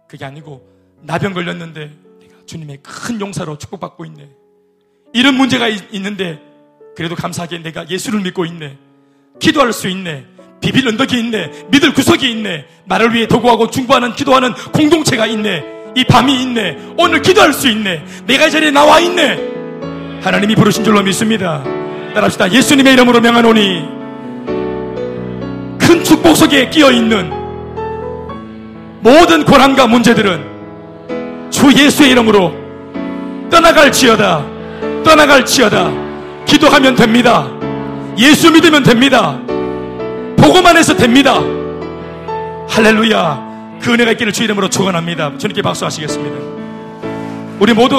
그게 0.10 0.26
아니고 0.26 0.68
나병 1.04 1.34
걸렸는데 1.34 1.94
내가 2.20 2.36
주님의 2.46 2.80
큰 2.84 3.22
용사로 3.22 3.58
축복받고 3.58 4.04
있네. 4.04 4.30
이런 5.14 5.36
문제가 5.36 5.70
있는데 5.70 6.42
그래도 6.98 7.16
감사하게 7.16 7.60
내가 7.60 7.90
예수를 7.90 8.20
믿고 8.24 8.44
있네. 8.44 8.78
기도할 9.40 9.72
수 9.72 9.88
있네. 9.88 10.26
비빌 10.60 10.86
언덕이 10.86 11.18
있네. 11.18 11.68
믿을 11.72 11.94
구석이 11.94 12.30
있네. 12.30 12.68
나를 12.84 13.14
위해 13.14 13.26
도구하고 13.26 13.70
중보하는 13.70 14.16
기도하는 14.16 14.54
공동체가 14.74 15.28
있네. 15.28 15.77
이 15.98 16.04
밤이 16.04 16.44
있네. 16.44 16.78
오늘 17.00 17.24
기도할 17.24 17.52
수 17.52 17.68
있네. 17.68 18.04
내가 18.28 18.46
이 18.46 18.52
자리에 18.52 18.70
나와 18.70 19.00
있네. 19.00 19.40
하나님이 20.22 20.54
부르신 20.54 20.84
줄로 20.84 21.02
믿습니다. 21.02 21.64
따라합시다. 22.14 22.52
예수님의 22.52 22.94
이름으로 22.94 23.20
명하노니 23.20 23.82
큰 25.80 26.04
축복 26.04 26.38
속에 26.38 26.70
끼어 26.70 26.92
있는 26.92 27.32
모든 29.00 29.44
고난과 29.44 29.88
문제들은 29.88 31.50
주 31.50 31.74
예수의 31.74 32.12
이름으로 32.12 32.54
떠나갈지어다. 33.50 34.46
떠나갈지어다. 35.04 35.92
기도하면 36.46 36.94
됩니다. 36.94 37.50
예수 38.20 38.52
믿으면 38.52 38.84
됩니다. 38.84 39.40
보고만 40.38 40.78
해서 40.78 40.96
됩니다. 40.96 41.42
할렐루야. 42.70 43.47
그 43.82 43.94
은혜가 43.94 44.12
있기를 44.12 44.34
주 44.34 44.44
이름으로 44.44 44.70
축원합니다. 44.70 45.38
주님께 45.38 45.62
박수하시겠습니다. 45.62 46.36
우리 47.60 47.74
모두가 47.74 47.96